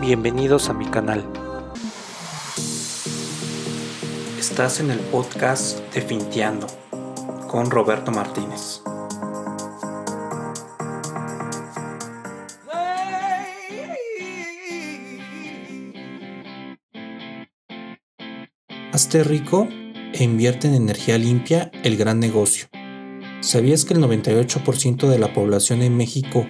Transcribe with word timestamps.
Bienvenidos 0.00 0.70
a 0.70 0.72
mi 0.72 0.86
canal. 0.86 1.30
Estás 4.38 4.80
en 4.80 4.90
el 4.90 4.98
podcast 4.98 5.78
de 5.92 6.00
Finteando 6.00 6.66
con 7.46 7.70
Roberto 7.70 8.10
Martínez. 8.10 8.80
Hazte 18.92 19.22
rico 19.22 19.68
e 20.14 20.24
invierte 20.24 20.66
en 20.66 20.76
energía 20.76 21.18
limpia, 21.18 21.70
el 21.84 21.98
gran 21.98 22.20
negocio. 22.20 22.68
¿Sabías 23.40 23.84
que 23.84 23.92
el 23.92 24.00
98% 24.00 25.08
de 25.08 25.18
la 25.18 25.34
población 25.34 25.82
en 25.82 25.94
México 25.98 26.46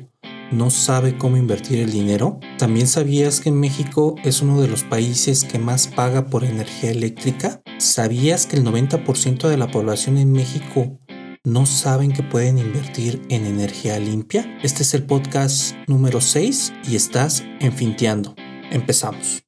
no 0.51 0.71
sabe 0.71 1.17
cómo 1.17 1.37
invertir 1.37 1.79
el 1.79 1.93
dinero? 1.93 2.41
¿También 2.59 2.87
sabías 2.87 3.41
que 3.41 3.53
México 3.53 4.17
es 4.25 4.43
uno 4.43 4.61
de 4.61 4.69
los 4.69 4.83
países 4.83 5.45
que 5.45 5.59
más 5.59 5.87
paga 5.87 6.27
por 6.27 6.45
energía 6.45 6.91
eléctrica? 6.91 7.63
¿Sabías 7.79 8.47
que 8.47 8.57
el 8.57 8.65
90% 8.65 9.49
de 9.49 9.57
la 9.57 9.71
población 9.71 10.19
en 10.19 10.33
México 10.33 10.99
no 11.45 11.67
saben 11.67 12.13
que 12.13 12.23
pueden 12.23 12.59
invertir 12.59 13.23
en 13.29 13.47
energía 13.47 13.99
limpia? 13.99 14.59
Este 14.63 14.83
es 14.83 14.93
el 14.95 15.05
podcast 15.05 15.75
número 15.87 16.21
6 16.21 16.73
y 16.89 16.97
estás 16.97 17.45
en 17.61 17.73
Finteando. 17.73 18.35
Empezamos. 18.71 19.45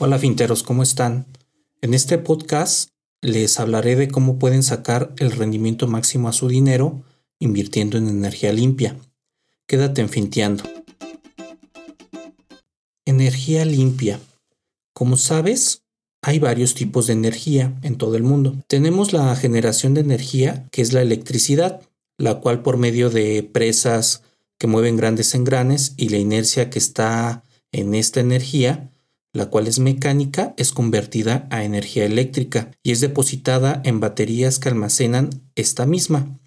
Hola 0.00 0.18
finteros, 0.18 0.62
¿cómo 0.62 0.84
están? 0.84 1.26
En 1.80 1.92
este 1.92 2.18
podcast 2.18 2.90
les 3.20 3.58
hablaré 3.58 3.96
de 3.96 4.08
cómo 4.08 4.38
pueden 4.38 4.62
sacar 4.62 5.12
el 5.18 5.32
rendimiento 5.32 5.86
máximo 5.86 6.28
a 6.28 6.32
su 6.32 6.48
dinero 6.48 7.02
invirtiendo 7.38 7.98
en 7.98 8.08
energía 8.08 8.52
limpia. 8.52 8.96
Quédate 9.66 10.00
en 10.00 10.08
Finteando. 10.08 10.64
Energía 13.04 13.64
limpia. 13.64 14.20
Como 14.92 15.16
sabes, 15.16 15.82
hay 16.22 16.38
varios 16.38 16.74
tipos 16.74 17.06
de 17.06 17.12
energía 17.12 17.78
en 17.82 17.96
todo 17.96 18.16
el 18.16 18.22
mundo. 18.22 18.56
Tenemos 18.66 19.12
la 19.12 19.34
generación 19.36 19.94
de 19.94 20.00
energía, 20.00 20.66
que 20.70 20.82
es 20.82 20.92
la 20.92 21.02
electricidad, 21.02 21.80
la 22.18 22.40
cual 22.40 22.62
por 22.62 22.76
medio 22.76 23.08
de 23.10 23.42
presas 23.42 24.22
que 24.58 24.66
mueven 24.66 24.96
grandes 24.96 25.34
engranes 25.34 25.94
y 25.96 26.08
la 26.08 26.18
inercia 26.18 26.70
que 26.70 26.78
está 26.78 27.44
en 27.70 27.94
esta 27.94 28.20
energía, 28.20 28.90
la 29.32 29.46
cual 29.46 29.66
es 29.66 29.78
mecánica, 29.78 30.54
es 30.56 30.72
convertida 30.72 31.46
a 31.50 31.64
energía 31.64 32.04
eléctrica 32.04 32.70
y 32.82 32.92
es 32.92 33.00
depositada 33.00 33.80
en 33.84 34.00
baterías 34.00 34.58
que 34.58 34.68
almacenan 34.68 35.30
esta 35.54 35.86
misma. 35.86 36.38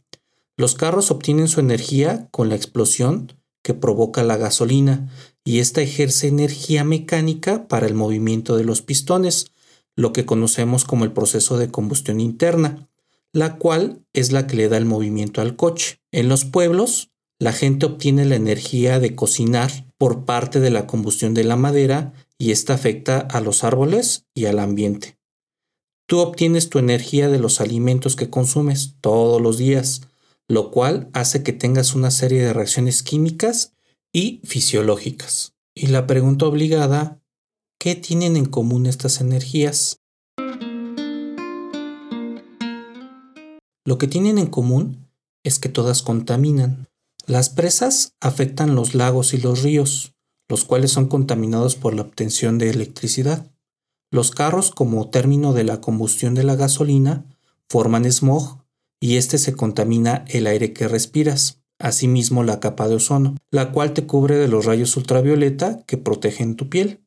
Los 0.58 0.76
carros 0.76 1.12
obtienen 1.12 1.48
su 1.48 1.60
energía 1.60 2.28
con 2.32 2.50
la 2.50 2.56
explosión 2.56 3.34
que 3.64 3.74
provoca 3.74 4.24
la 4.24 4.38
gasolina 4.38 5.10
y 5.44 5.60
esta 5.60 5.82
ejerce 5.82 6.28
energía 6.28 6.84
mecánica 6.84 7.68
para 7.68 7.88
el 7.88 7.94
movimiento 7.94 8.58
de 8.58 8.64
los 8.64 8.82
pistones, 8.82 9.52
lo 9.96 10.14
que 10.14 10.26
conocemos 10.26 10.84
como 10.84 11.06
el 11.06 11.12
proceso 11.12 11.58
de 11.58 11.70
combustión 11.70 12.20
interna, 12.20 12.90
la 13.34 13.58
cual 13.58 14.06
es 14.14 14.32
la 14.32 14.48
que 14.48 14.56
le 14.56 14.70
da 14.70 14.78
el 14.78 14.86
movimiento 14.86 15.42
al 15.42 15.56
coche. 15.56 16.00
En 16.12 16.28
los 16.28 16.46
pueblos, 16.46 17.12
la 17.40 17.54
gente 17.54 17.86
obtiene 17.86 18.26
la 18.26 18.36
energía 18.36 19.00
de 19.00 19.16
cocinar 19.16 19.72
por 19.98 20.26
parte 20.26 20.60
de 20.60 20.70
la 20.70 20.86
combustión 20.86 21.34
de 21.34 21.44
la 21.44 21.56
madera 21.56 22.14
y 22.42 22.50
esta 22.50 22.74
afecta 22.74 23.20
a 23.20 23.40
los 23.40 23.64
árboles 23.64 24.26
y 24.34 24.46
al 24.46 24.58
ambiente. 24.58 25.20
Tú 26.08 26.18
obtienes 26.18 26.72
tu 26.72 26.80
energía 26.80 27.30
de 27.30 27.38
los 27.38 27.62
alimentos 27.62 28.16
que 28.16 28.32
consumes 28.32 28.96
todos 29.00 29.40
los 29.40 29.60
días, 29.60 30.02
lo 30.48 30.72
cual 30.72 31.12
hace 31.14 31.44
que 31.44 31.54
tengas 31.54 31.94
una 31.94 32.10
serie 32.10 32.42
de 32.42 32.52
reacciones 32.52 33.04
químicas 33.04 33.74
y 34.12 34.42
fisiológicas. 34.44 35.54
Y 35.76 35.88
la 35.88 36.08
pregunta 36.08 36.48
obligada, 36.48 37.22
¿qué 37.80 37.94
tienen 37.94 38.36
en 38.36 38.46
común 38.46 38.88
estas 38.88 39.22
energías? 39.22 40.00
Lo 43.86 44.00
que 44.00 44.08
tienen 44.08 44.40
en 44.40 44.48
común 44.48 45.12
es 45.44 45.60
que 45.60 45.70
todas 45.70 46.02
contaminan. 46.02 46.88
Las 47.28 47.52
presas 47.52 48.16
afectan 48.20 48.74
los 48.74 48.96
lagos 48.96 49.36
y 49.36 49.38
los 49.38 49.62
ríos, 49.62 50.16
los 50.52 50.66
cuales 50.66 50.92
son 50.92 51.08
contaminados 51.08 51.78
por 51.78 51.94
la 51.94 52.02
obtención 52.02 52.58
de 52.58 52.70
electricidad. 52.70 53.50
Los 54.12 54.32
carros, 54.32 54.70
como 54.70 55.10
término 55.10 55.54
de 55.54 55.64
la 55.64 55.80
combustión 55.80 56.36
de 56.36 56.44
la 56.44 56.58
gasolina, 56.58 57.24
forman 57.70 58.04
smog 58.12 58.58
y 59.00 59.16
este 59.16 59.38
se 59.38 59.56
contamina 59.56 60.26
el 60.28 60.48
aire 60.48 60.74
que 60.74 60.90
respiras, 60.90 61.62
asimismo 61.80 62.44
la 62.44 62.60
capa 62.60 62.90
de 62.90 62.96
ozono, 62.96 63.38
la 63.50 63.72
cual 63.72 63.94
te 63.94 64.06
cubre 64.06 64.36
de 64.36 64.50
los 64.50 64.66
rayos 64.66 64.98
ultravioleta 64.98 65.84
que 65.88 65.98
protegen 65.98 66.58
tu 66.58 66.68
piel. 66.68 67.00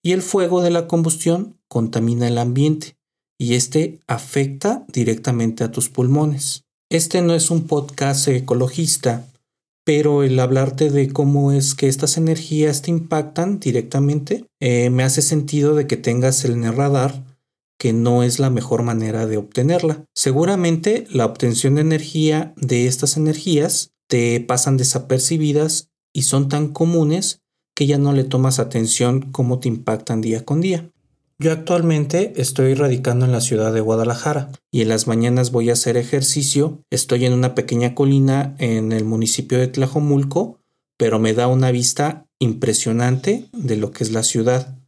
Y 0.00 0.12
el 0.12 0.22
fuego 0.22 0.62
de 0.62 0.70
la 0.70 0.86
combustión 0.86 1.58
contamina 1.66 2.28
el 2.28 2.38
ambiente 2.38 2.96
y 3.38 3.54
este 3.54 3.98
afecta 4.06 4.86
directamente 4.86 5.64
a 5.64 5.72
tus 5.72 5.88
pulmones. 5.88 6.64
Este 6.90 7.22
no 7.22 7.34
es 7.34 7.50
un 7.50 7.66
podcast 7.66 8.28
ecologista, 8.28 9.26
pero 9.88 10.22
el 10.22 10.38
hablarte 10.38 10.90
de 10.90 11.10
cómo 11.10 11.50
es 11.50 11.74
que 11.74 11.88
estas 11.88 12.18
energías 12.18 12.82
te 12.82 12.90
impactan 12.90 13.58
directamente 13.58 14.44
eh, 14.60 14.90
me 14.90 15.02
hace 15.02 15.22
sentido 15.22 15.74
de 15.74 15.86
que 15.86 15.96
tengas 15.96 16.44
en 16.44 16.64
el 16.64 16.76
radar 16.76 17.24
que 17.78 17.94
no 17.94 18.22
es 18.22 18.38
la 18.38 18.50
mejor 18.50 18.82
manera 18.82 19.24
de 19.24 19.38
obtenerla. 19.38 20.04
Seguramente 20.14 21.06
la 21.10 21.24
obtención 21.24 21.76
de 21.76 21.80
energía 21.80 22.52
de 22.58 22.86
estas 22.86 23.16
energías 23.16 23.92
te 24.08 24.38
pasan 24.40 24.76
desapercibidas 24.76 25.88
y 26.12 26.24
son 26.24 26.50
tan 26.50 26.68
comunes 26.68 27.40
que 27.74 27.86
ya 27.86 27.96
no 27.96 28.12
le 28.12 28.24
tomas 28.24 28.58
atención 28.58 29.32
cómo 29.32 29.58
te 29.58 29.68
impactan 29.68 30.20
día 30.20 30.44
con 30.44 30.60
día. 30.60 30.90
Yo 31.40 31.52
actualmente 31.52 32.32
estoy 32.40 32.74
radicando 32.74 33.24
en 33.24 33.30
la 33.30 33.40
ciudad 33.40 33.72
de 33.72 33.80
Guadalajara 33.80 34.50
y 34.72 34.82
en 34.82 34.88
las 34.88 35.06
mañanas 35.06 35.52
voy 35.52 35.70
a 35.70 35.74
hacer 35.74 35.96
ejercicio. 35.96 36.82
Estoy 36.90 37.26
en 37.26 37.32
una 37.32 37.54
pequeña 37.54 37.94
colina 37.94 38.56
en 38.58 38.90
el 38.90 39.04
municipio 39.04 39.56
de 39.58 39.68
Tlajomulco, 39.68 40.58
pero 40.96 41.20
me 41.20 41.34
da 41.34 41.46
una 41.46 41.70
vista 41.70 42.26
impresionante 42.40 43.48
de 43.52 43.76
lo 43.76 43.92
que 43.92 44.02
es 44.02 44.10
la 44.10 44.24
ciudad. 44.24 44.80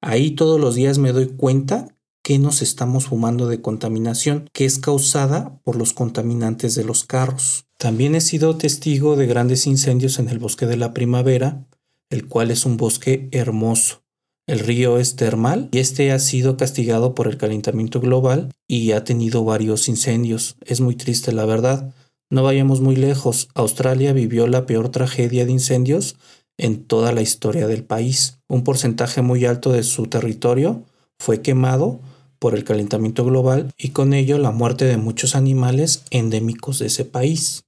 Ahí 0.00 0.32
todos 0.32 0.60
los 0.60 0.74
días 0.74 0.98
me 0.98 1.12
doy 1.12 1.28
cuenta 1.28 1.96
que 2.24 2.40
nos 2.40 2.62
estamos 2.62 3.06
fumando 3.06 3.46
de 3.46 3.60
contaminación, 3.60 4.50
que 4.52 4.64
es 4.64 4.80
causada 4.80 5.60
por 5.62 5.76
los 5.76 5.92
contaminantes 5.92 6.74
de 6.74 6.84
los 6.84 7.04
carros. 7.04 7.66
También 7.78 8.16
he 8.16 8.20
sido 8.20 8.56
testigo 8.56 9.14
de 9.14 9.26
grandes 9.26 9.68
incendios 9.68 10.18
en 10.18 10.28
el 10.28 10.40
bosque 10.40 10.66
de 10.66 10.76
la 10.76 10.94
primavera, 10.94 11.64
el 12.10 12.26
cual 12.26 12.50
es 12.50 12.66
un 12.66 12.76
bosque 12.76 13.28
hermoso. 13.30 14.01
El 14.48 14.58
río 14.58 14.98
es 14.98 15.14
termal 15.14 15.68
y 15.70 15.78
este 15.78 16.10
ha 16.10 16.18
sido 16.18 16.56
castigado 16.56 17.14
por 17.14 17.28
el 17.28 17.36
calentamiento 17.36 18.00
global 18.00 18.50
y 18.66 18.90
ha 18.90 19.04
tenido 19.04 19.44
varios 19.44 19.88
incendios. 19.88 20.56
Es 20.64 20.80
muy 20.80 20.96
triste 20.96 21.32
la 21.32 21.44
verdad. 21.46 21.94
No 22.28 22.42
vayamos 22.42 22.80
muy 22.80 22.96
lejos. 22.96 23.48
Australia 23.54 24.12
vivió 24.12 24.48
la 24.48 24.66
peor 24.66 24.88
tragedia 24.88 25.44
de 25.44 25.52
incendios 25.52 26.16
en 26.58 26.84
toda 26.84 27.12
la 27.12 27.22
historia 27.22 27.68
del 27.68 27.84
país. 27.84 28.38
Un 28.48 28.64
porcentaje 28.64 29.22
muy 29.22 29.44
alto 29.44 29.70
de 29.70 29.84
su 29.84 30.06
territorio 30.06 30.82
fue 31.20 31.40
quemado 31.40 32.00
por 32.40 32.56
el 32.56 32.64
calentamiento 32.64 33.24
global 33.24 33.70
y 33.78 33.90
con 33.90 34.12
ello 34.12 34.38
la 34.38 34.50
muerte 34.50 34.84
de 34.86 34.96
muchos 34.96 35.36
animales 35.36 36.02
endémicos 36.10 36.80
de 36.80 36.86
ese 36.86 37.04
país. 37.04 37.62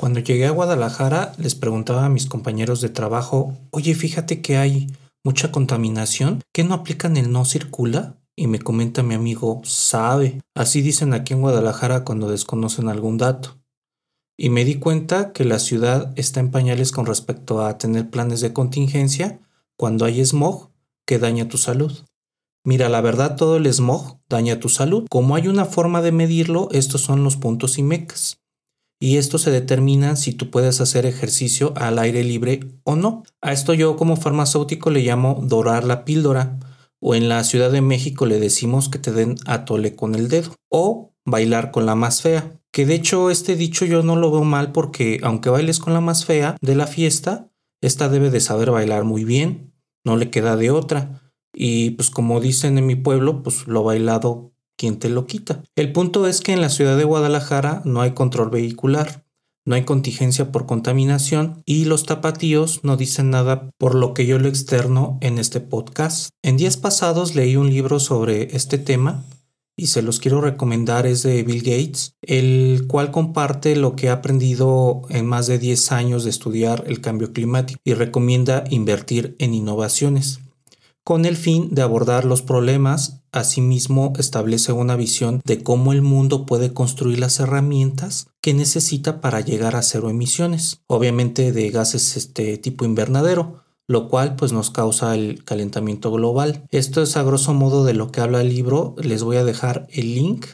Cuando 0.00 0.20
llegué 0.20 0.46
a 0.46 0.50
Guadalajara 0.50 1.34
les 1.36 1.54
preguntaba 1.54 2.06
a 2.06 2.08
mis 2.08 2.24
compañeros 2.24 2.80
de 2.80 2.88
trabajo, 2.88 3.58
oye, 3.70 3.94
fíjate 3.94 4.40
que 4.40 4.56
hay 4.56 4.86
mucha 5.22 5.52
contaminación, 5.52 6.40
¿qué 6.54 6.64
no 6.64 6.72
aplican 6.72 7.18
el 7.18 7.30
no 7.30 7.44
circula? 7.44 8.16
Y 8.34 8.46
me 8.46 8.60
comenta 8.60 9.02
mi 9.02 9.12
amigo, 9.12 9.60
sabe, 9.62 10.40
así 10.54 10.80
dicen 10.80 11.12
aquí 11.12 11.34
en 11.34 11.42
Guadalajara 11.42 12.02
cuando 12.02 12.30
desconocen 12.30 12.88
algún 12.88 13.18
dato. 13.18 13.58
Y 14.38 14.48
me 14.48 14.64
di 14.64 14.76
cuenta 14.76 15.34
que 15.34 15.44
la 15.44 15.58
ciudad 15.58 16.14
está 16.16 16.40
en 16.40 16.50
pañales 16.50 16.92
con 16.92 17.04
respecto 17.04 17.62
a 17.62 17.76
tener 17.76 18.08
planes 18.08 18.40
de 18.40 18.54
contingencia 18.54 19.38
cuando 19.76 20.06
hay 20.06 20.24
smog 20.24 20.70
que 21.06 21.18
daña 21.18 21.46
tu 21.48 21.58
salud. 21.58 21.92
Mira, 22.64 22.88
la 22.88 23.02
verdad 23.02 23.36
todo 23.36 23.58
el 23.58 23.70
smog 23.70 24.16
daña 24.30 24.60
tu 24.60 24.70
salud. 24.70 25.06
Como 25.10 25.34
hay 25.34 25.46
una 25.46 25.66
forma 25.66 26.00
de 26.00 26.12
medirlo, 26.12 26.70
estos 26.72 27.02
son 27.02 27.22
los 27.22 27.36
puntos 27.36 27.76
y 27.76 27.82
mecas 27.82 28.39
y 29.02 29.16
esto 29.16 29.38
se 29.38 29.50
determina 29.50 30.14
si 30.14 30.34
tú 30.34 30.50
puedes 30.50 30.80
hacer 30.82 31.06
ejercicio 31.06 31.72
al 31.76 31.98
aire 31.98 32.22
libre 32.22 32.60
o 32.84 32.96
no. 32.96 33.22
A 33.40 33.52
esto 33.52 33.72
yo 33.72 33.96
como 33.96 34.16
farmacéutico 34.16 34.90
le 34.90 35.00
llamo 35.00 35.40
dorar 35.42 35.84
la 35.84 36.04
píldora 36.04 36.58
o 37.00 37.14
en 37.14 37.30
la 37.30 37.42
Ciudad 37.42 37.72
de 37.72 37.80
México 37.80 38.26
le 38.26 38.38
decimos 38.38 38.90
que 38.90 38.98
te 38.98 39.10
den 39.10 39.36
atole 39.46 39.96
con 39.96 40.14
el 40.14 40.28
dedo 40.28 40.54
o 40.68 41.14
bailar 41.24 41.70
con 41.70 41.86
la 41.86 41.94
más 41.94 42.20
fea. 42.20 42.60
Que 42.72 42.84
de 42.84 42.94
hecho 42.94 43.30
este 43.30 43.56
dicho 43.56 43.86
yo 43.86 44.02
no 44.02 44.16
lo 44.16 44.30
veo 44.30 44.44
mal 44.44 44.70
porque 44.70 45.18
aunque 45.22 45.48
bailes 45.48 45.78
con 45.78 45.94
la 45.94 46.02
más 46.02 46.26
fea 46.26 46.56
de 46.60 46.74
la 46.74 46.86
fiesta, 46.86 47.50
esta 47.80 48.10
debe 48.10 48.28
de 48.28 48.40
saber 48.40 48.70
bailar 48.70 49.04
muy 49.04 49.24
bien, 49.24 49.72
no 50.04 50.18
le 50.18 50.28
queda 50.28 50.56
de 50.56 50.70
otra. 50.70 51.22
Y 51.54 51.90
pues 51.92 52.10
como 52.10 52.38
dicen 52.38 52.76
en 52.76 52.86
mi 52.86 52.96
pueblo, 52.96 53.42
pues 53.42 53.66
lo 53.66 53.82
bailado 53.82 54.52
¿quién 54.80 54.98
te 54.98 55.10
lo 55.10 55.26
quita? 55.26 55.62
El 55.76 55.92
punto 55.92 56.26
es 56.26 56.40
que 56.40 56.54
en 56.54 56.62
la 56.62 56.70
ciudad 56.70 56.96
de 56.96 57.04
Guadalajara 57.04 57.82
no 57.84 58.00
hay 58.00 58.12
control 58.12 58.48
vehicular, 58.48 59.26
no 59.66 59.74
hay 59.74 59.84
contingencia 59.84 60.50
por 60.50 60.64
contaminación 60.64 61.62
y 61.66 61.84
los 61.84 62.06
tapatíos 62.06 62.82
no 62.82 62.96
dicen 62.96 63.28
nada 63.28 63.68
por 63.76 63.94
lo 63.94 64.14
que 64.14 64.24
yo 64.24 64.38
lo 64.38 64.48
externo 64.48 65.18
en 65.20 65.38
este 65.38 65.60
podcast. 65.60 66.30
En 66.42 66.56
días 66.56 66.78
pasados 66.78 67.34
leí 67.34 67.56
un 67.56 67.68
libro 67.68 68.00
sobre 68.00 68.56
este 68.56 68.78
tema 68.78 69.22
y 69.76 69.88
se 69.88 70.00
los 70.00 70.18
quiero 70.18 70.40
recomendar 70.40 71.04
es 71.04 71.22
de 71.24 71.42
Bill 71.42 71.60
Gates, 71.60 72.14
el 72.22 72.86
cual 72.88 73.10
comparte 73.10 73.76
lo 73.76 73.96
que 73.96 74.08
ha 74.08 74.14
aprendido 74.14 75.02
en 75.10 75.26
más 75.26 75.46
de 75.46 75.58
10 75.58 75.92
años 75.92 76.24
de 76.24 76.30
estudiar 76.30 76.84
el 76.86 77.02
cambio 77.02 77.34
climático 77.34 77.78
y 77.84 77.92
recomienda 77.92 78.64
invertir 78.70 79.36
en 79.40 79.52
innovaciones 79.52 80.40
con 81.04 81.24
el 81.24 81.36
fin 81.36 81.74
de 81.74 81.82
abordar 81.82 82.24
los 82.24 82.42
problemas. 82.42 83.19
Asimismo, 83.32 84.12
establece 84.18 84.72
una 84.72 84.96
visión 84.96 85.40
de 85.44 85.62
cómo 85.62 85.92
el 85.92 86.02
mundo 86.02 86.46
puede 86.46 86.72
construir 86.72 87.18
las 87.18 87.38
herramientas 87.40 88.28
que 88.40 88.54
necesita 88.54 89.20
para 89.20 89.40
llegar 89.40 89.76
a 89.76 89.82
cero 89.82 90.10
emisiones, 90.10 90.82
obviamente 90.86 91.52
de 91.52 91.70
gases 91.70 92.16
este 92.16 92.56
tipo 92.58 92.84
invernadero, 92.84 93.64
lo 93.86 94.08
cual 94.08 94.36
pues 94.36 94.52
nos 94.52 94.70
causa 94.70 95.14
el 95.14 95.44
calentamiento 95.44 96.10
global. 96.10 96.64
Esto 96.70 97.02
es 97.02 97.16
a 97.16 97.22
grosso 97.22 97.54
modo 97.54 97.84
de 97.84 97.94
lo 97.94 98.10
que 98.10 98.20
habla 98.20 98.40
el 98.40 98.48
libro. 98.48 98.94
Les 98.98 99.22
voy 99.22 99.36
a 99.36 99.44
dejar 99.44 99.86
el 99.90 100.14
link 100.14 100.46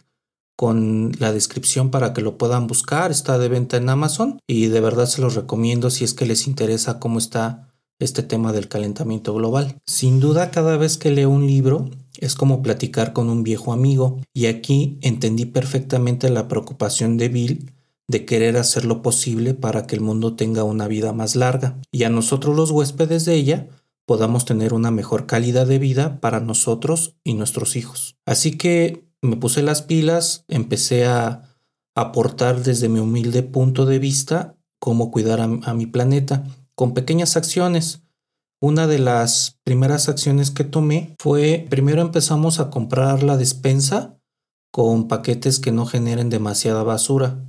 con 0.57 1.13
la 1.19 1.33
descripción 1.33 1.91
para 1.91 2.13
que 2.13 2.23
lo 2.23 2.39
puedan 2.39 2.67
buscar. 2.67 3.11
Está 3.11 3.39
de 3.39 3.49
venta 3.49 3.77
en 3.77 3.91
Amazon 3.91 4.41
y 4.47 4.67
de 4.67 4.81
verdad 4.81 5.07
se 5.07 5.21
los 5.21 5.35
recomiendo 5.35 5.91
si 5.91 6.05
es 6.05 6.15
que 6.15 6.27
les 6.27 6.47
interesa 6.47 6.99
cómo 6.99 7.19
está 7.19 7.75
este 7.99 8.23
tema 8.23 8.53
del 8.53 8.69
calentamiento 8.69 9.35
global. 9.35 9.79
Sin 9.87 10.21
duda, 10.21 10.51
cada 10.51 10.77
vez 10.77 10.99
que 10.99 11.11
leo 11.11 11.31
un 11.31 11.47
libro 11.47 11.91
es 12.19 12.35
como 12.35 12.63
platicar 12.63 13.13
con 13.13 13.29
un 13.29 13.43
viejo 13.43 13.73
amigo 13.73 14.21
y 14.33 14.47
aquí 14.47 14.99
entendí 15.03 15.45
perfectamente 15.45 16.31
la 16.31 16.49
preocupación 16.49 17.17
de 17.17 17.29
Bill 17.29 17.73
de 18.09 18.25
querer 18.25 18.57
hacer 18.57 18.85
lo 18.85 19.03
posible 19.03 19.55
para 19.55 19.87
que 19.87 19.97
el 19.97 20.01
mundo 20.01 20.37
tenga 20.37 20.65
una 20.65 20.87
vida 20.87 21.13
más 21.13 21.37
larga 21.37 21.79
y 21.91 22.05
a 22.05 22.11
nosotros 22.11 22.55
los 22.55 22.71
huéspedes 22.71 23.25
de 23.25 23.35
ella 23.35 23.69
podamos 24.07 24.45
tener 24.45 24.73
una 24.73 24.91
mejor 24.91 25.27
calidad 25.27 25.67
de 25.67 25.79
vida 25.79 26.21
para 26.21 26.41
nosotros 26.41 27.17
y 27.25 27.35
nuestros 27.35 27.77
hijos. 27.77 28.17
Así 28.25 28.57
que 28.57 29.05
me 29.21 29.37
puse 29.37 29.63
las 29.63 29.83
pilas, 29.83 30.45
empecé 30.49 31.07
a 31.07 31.57
aportar 31.95 32.63
desde 32.63 32.89
mi 32.89 33.01
humilde 33.01 33.43
punto 33.43 33.85
de 33.85 33.99
vista 33.99 34.57
cómo 34.79 35.11
cuidar 35.11 35.41
a, 35.41 35.75
mi 35.75 35.87
planeta 35.87 36.45
con 36.77 36.95
pequeñas 36.95 37.37
acciones. 37.37 38.03
Una 38.61 38.87
de 38.87 38.99
las 38.99 39.59
primeras 39.65 40.09
acciones 40.09 40.51
que 40.51 40.65
tomé 40.65 41.17
fue, 41.19 41.67
primero 41.69 42.01
empezamos 42.01 42.61
a 42.61 42.71
comprar 42.71 43.23
la 43.23 43.37
despensa 43.37 44.19
con 44.71 45.09
paquetes 45.09 45.59
que 45.59 45.73
no 45.73 45.87
generen 45.87 46.31
demasiada 46.31 46.83
basura. 46.83 47.45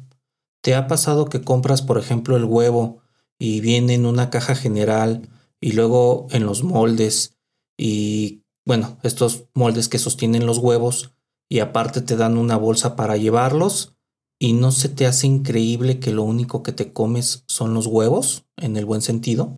¿Te 0.63 0.75
ha 0.75 0.87
pasado 0.87 1.25
que 1.25 1.41
compras, 1.41 1.81
por 1.81 1.97
ejemplo, 1.97 2.35
el 2.35 2.45
huevo 2.45 3.01
y 3.37 3.61
viene 3.61 3.93
en 3.93 4.05
una 4.05 4.29
caja 4.29 4.55
general 4.55 5.29
y 5.61 5.73
luego 5.73 6.27
en 6.31 6.45
los 6.45 6.63
moldes 6.63 7.37
y, 7.77 8.43
bueno, 8.65 8.97
estos 9.03 9.45
moldes 9.53 9.89
que 9.89 9.99
sostienen 9.99 10.45
los 10.45 10.57
huevos 10.57 11.11
y 11.49 11.59
aparte 11.59 12.01
te 12.01 12.15
dan 12.15 12.37
una 12.37 12.57
bolsa 12.57 12.95
para 12.95 13.17
llevarlos? 13.17 13.96
¿Y 14.39 14.53
no 14.53 14.71
se 14.71 14.87
te 14.89 15.07
hace 15.07 15.25
increíble 15.25 15.99
que 15.99 16.11
lo 16.11 16.21
único 16.21 16.61
que 16.61 16.71
te 16.71 16.93
comes 16.93 17.43
son 17.47 17.73
los 17.73 17.87
huevos, 17.87 18.45
en 18.55 18.77
el 18.77 18.85
buen 18.85 19.01
sentido? 19.01 19.55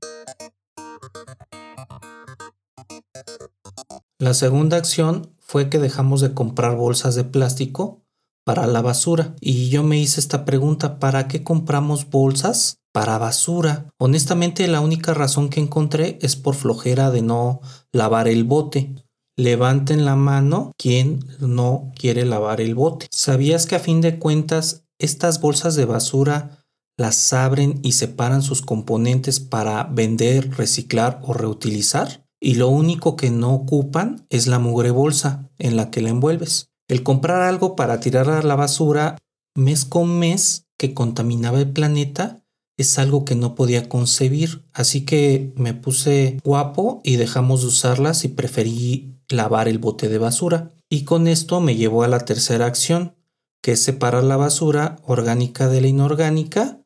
La 4.19 4.33
segunda 4.33 4.77
acción 4.77 5.35
fue 5.39 5.69
que 5.69 5.79
dejamos 5.79 6.21
de 6.21 6.33
comprar 6.33 6.77
bolsas 6.77 7.15
de 7.15 7.25
plástico 7.25 8.03
para 8.45 8.67
la 8.67 8.81
basura. 8.81 9.35
Y 9.41 9.69
yo 9.69 9.83
me 9.83 9.97
hice 9.97 10.21
esta 10.21 10.45
pregunta, 10.45 10.97
¿para 10.97 11.27
qué 11.27 11.43
compramos 11.43 12.09
bolsas 12.09 12.79
para 12.93 13.17
basura? 13.17 13.89
Honestamente 13.97 14.65
la 14.69 14.79
única 14.79 15.13
razón 15.13 15.49
que 15.49 15.59
encontré 15.59 16.17
es 16.21 16.37
por 16.37 16.55
flojera 16.55 17.11
de 17.11 17.21
no 17.21 17.59
lavar 17.91 18.29
el 18.29 18.45
bote. 18.45 18.95
Levanten 19.39 20.03
la 20.03 20.17
mano 20.17 20.73
quien 20.77 21.25
no 21.39 21.93
quiere 21.95 22.25
lavar 22.25 22.59
el 22.59 22.75
bote. 22.75 23.07
¿Sabías 23.09 23.67
que 23.67 23.77
a 23.77 23.79
fin 23.79 24.01
de 24.01 24.19
cuentas 24.19 24.83
estas 24.99 25.39
bolsas 25.39 25.75
de 25.75 25.85
basura 25.85 26.65
las 26.97 27.31
abren 27.31 27.79
y 27.81 27.93
separan 27.93 28.41
sus 28.41 28.61
componentes 28.61 29.39
para 29.39 29.85
vender, 29.85 30.57
reciclar 30.57 31.21
o 31.23 31.31
reutilizar? 31.31 32.25
Y 32.41 32.55
lo 32.55 32.67
único 32.67 33.15
que 33.15 33.31
no 33.31 33.53
ocupan 33.53 34.25
es 34.29 34.47
la 34.47 34.59
mugre 34.59 34.91
bolsa 34.91 35.49
en 35.57 35.77
la 35.77 35.89
que 35.89 36.01
la 36.01 36.09
envuelves. 36.09 36.67
El 36.89 37.03
comprar 37.03 37.41
algo 37.41 37.77
para 37.77 38.01
tirar 38.01 38.29
a 38.29 38.43
la 38.43 38.57
basura 38.57 39.17
mes 39.55 39.85
con 39.85 40.19
mes 40.19 40.65
que 40.77 40.93
contaminaba 40.93 41.59
el 41.59 41.71
planeta 41.71 42.43
es 42.75 42.99
algo 42.99 43.23
que 43.23 43.35
no 43.35 43.55
podía 43.55 43.87
concebir, 43.87 44.65
así 44.73 45.05
que 45.05 45.53
me 45.55 45.73
puse 45.73 46.39
guapo 46.43 46.99
y 47.05 47.15
dejamos 47.15 47.61
de 47.61 47.67
usarlas 47.67 48.25
y 48.25 48.27
preferí 48.27 49.18
lavar 49.29 49.67
el 49.67 49.79
bote 49.79 50.09
de 50.09 50.17
basura. 50.17 50.73
Y 50.89 51.03
con 51.03 51.27
esto 51.27 51.61
me 51.61 51.75
llevó 51.75 52.03
a 52.03 52.07
la 52.07 52.19
tercera 52.19 52.65
acción, 52.65 53.15
que 53.61 53.73
es 53.73 53.83
separar 53.83 54.23
la 54.23 54.37
basura 54.37 54.97
orgánica 55.03 55.67
de 55.67 55.81
la 55.81 55.87
inorgánica. 55.87 56.81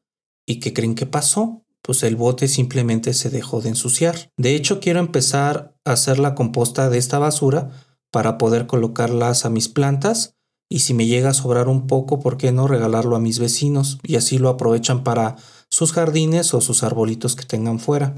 ¿Y 0.45 0.59
qué 0.59 0.73
creen 0.73 0.95
que 0.95 1.05
pasó? 1.05 1.63
Pues 1.81 2.03
el 2.03 2.15
bote 2.15 2.47
simplemente 2.47 3.13
se 3.13 3.29
dejó 3.29 3.61
de 3.61 3.69
ensuciar. 3.69 4.29
De 4.37 4.55
hecho, 4.55 4.79
quiero 4.79 4.99
empezar 4.99 5.75
a 5.85 5.91
hacer 5.93 6.19
la 6.19 6.35
composta 6.35 6.89
de 6.89 6.97
esta 6.97 7.19
basura 7.19 7.71
para 8.11 8.37
poder 8.37 8.67
colocarlas 8.67 9.45
a 9.45 9.49
mis 9.49 9.69
plantas 9.69 10.35
y 10.73 10.79
si 10.79 10.95
me 10.95 11.05
llega 11.05 11.29
a 11.29 11.33
sobrar 11.35 11.67
un 11.67 11.85
poco, 11.85 12.19
¿por 12.19 12.37
qué 12.37 12.51
no 12.51 12.67
regalarlo 12.67 13.15
a 13.15 13.19
mis 13.19 13.37
vecinos? 13.37 13.99
Y 14.01 14.15
así 14.15 14.39
lo 14.39 14.49
aprovechan 14.49 15.03
para 15.03 15.35
sus 15.69 15.93
jardines 15.93 16.55
o 16.55 16.61
sus 16.61 16.81
arbolitos 16.81 17.35
que 17.35 17.45
tengan 17.45 17.77
fuera. 17.77 18.15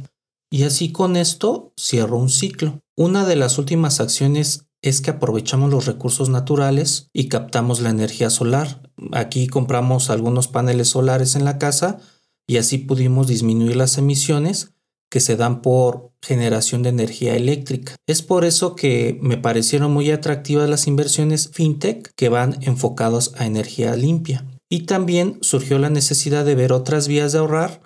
Y 0.52 0.64
así 0.64 0.92
con 0.92 1.16
esto 1.16 1.74
cierro 1.80 2.18
un 2.18 2.30
ciclo. 2.30 2.82
Una 2.96 3.26
de 3.26 3.36
las 3.36 3.58
últimas 3.58 4.00
acciones 4.00 4.68
es 4.82 5.02
que 5.02 5.12
aprovechamos 5.12 5.72
los 5.72 5.86
recursos 5.86 6.30
naturales 6.30 7.10
y 7.12 7.28
captamos 7.28 7.82
la 7.82 7.90
energía 7.90 8.30
solar. 8.30 8.90
Aquí 9.12 9.48
compramos 9.48 10.10
algunos 10.10 10.48
paneles 10.48 10.90
solares 10.90 11.36
en 11.36 11.44
la 11.44 11.58
casa 11.58 12.00
y 12.48 12.58
así 12.58 12.78
pudimos 12.78 13.28
disminuir 13.28 13.76
las 13.76 13.98
emisiones 13.98 14.74
que 15.10 15.20
se 15.20 15.36
dan 15.36 15.62
por 15.62 16.12
generación 16.22 16.84
de 16.84 16.90
energía 16.90 17.36
eléctrica. 17.36 17.96
Es 18.08 18.22
por 18.22 18.46
eso 18.46 18.76
que 18.76 19.18
me 19.22 19.38
parecieron 19.38 19.92
muy 19.92 20.12
atractivas 20.12 20.70
las 20.70 20.88
inversiones 20.88 21.50
fintech 21.52 22.12
que 22.16 22.30
van 22.30 22.58
enfocados 22.62 23.34
a 23.38 23.46
energía 23.46 23.96
limpia 23.96 24.46
y 24.70 24.82
también 24.82 25.38
surgió 25.42 25.80
la 25.80 25.90
necesidad 25.90 26.46
de 26.46 26.56
ver 26.56 26.74
otras 26.74 27.08
vías 27.08 27.32
de 27.32 27.40
ahorrar 27.40 27.82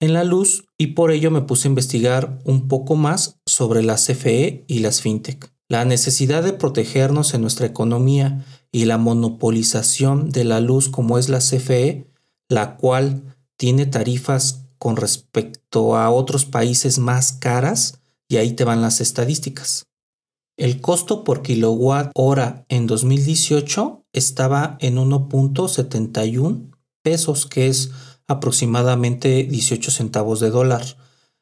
en 0.00 0.12
la 0.12 0.24
luz 0.24 0.66
y 0.78 0.88
por 0.88 1.10
ello 1.10 1.30
me 1.30 1.42
puse 1.42 1.68
a 1.68 1.70
investigar 1.70 2.38
un 2.44 2.68
poco 2.68 2.96
más 2.96 3.40
sobre 3.46 3.82
la 3.82 3.96
CFE 3.96 4.64
y 4.66 4.80
las 4.80 5.00
fintech. 5.00 5.52
La 5.68 5.84
necesidad 5.84 6.42
de 6.42 6.52
protegernos 6.52 7.34
en 7.34 7.40
nuestra 7.40 7.66
economía 7.66 8.44
y 8.70 8.84
la 8.84 8.98
monopolización 8.98 10.30
de 10.30 10.44
la 10.44 10.60
luz 10.60 10.88
como 10.88 11.18
es 11.18 11.28
la 11.28 11.38
CFE, 11.38 12.06
la 12.48 12.76
cual 12.76 13.36
tiene 13.56 13.86
tarifas 13.86 14.66
con 14.78 14.96
respecto 14.96 15.96
a 15.96 16.10
otros 16.10 16.44
países 16.44 16.98
más 16.98 17.32
caras, 17.32 18.00
y 18.28 18.36
ahí 18.36 18.52
te 18.52 18.64
van 18.64 18.82
las 18.82 19.00
estadísticas. 19.00 19.86
El 20.56 20.80
costo 20.80 21.24
por 21.24 21.42
kilowatt 21.42 22.10
hora 22.14 22.64
en 22.68 22.86
2018 22.86 24.04
estaba 24.12 24.76
en 24.80 24.96
1.71 24.96 26.70
pesos, 27.02 27.46
que 27.46 27.68
es 27.68 27.90
aproximadamente 28.28 29.44
18 29.44 29.90
centavos 29.90 30.40
de 30.40 30.50
dólar. 30.50 30.84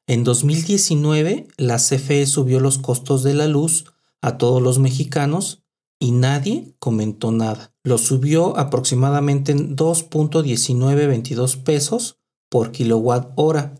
En 0.06 0.24
2019, 0.24 1.48
la 1.56 1.76
CFE 1.76 2.26
subió 2.26 2.60
los 2.60 2.78
costos 2.78 3.22
de 3.22 3.34
la 3.34 3.46
luz 3.46 3.84
a 4.20 4.38
todos 4.38 4.60
los 4.60 4.78
mexicanos 4.78 5.62
y 6.00 6.10
nadie 6.10 6.74
comentó 6.78 7.30
nada. 7.30 7.72
Lo 7.84 7.98
subió 7.98 8.58
aproximadamente 8.58 9.52
en 9.52 9.76
2.1922 9.76 11.62
pesos 11.62 12.18
por 12.50 12.72
kilowatt 12.72 13.32
hora, 13.36 13.74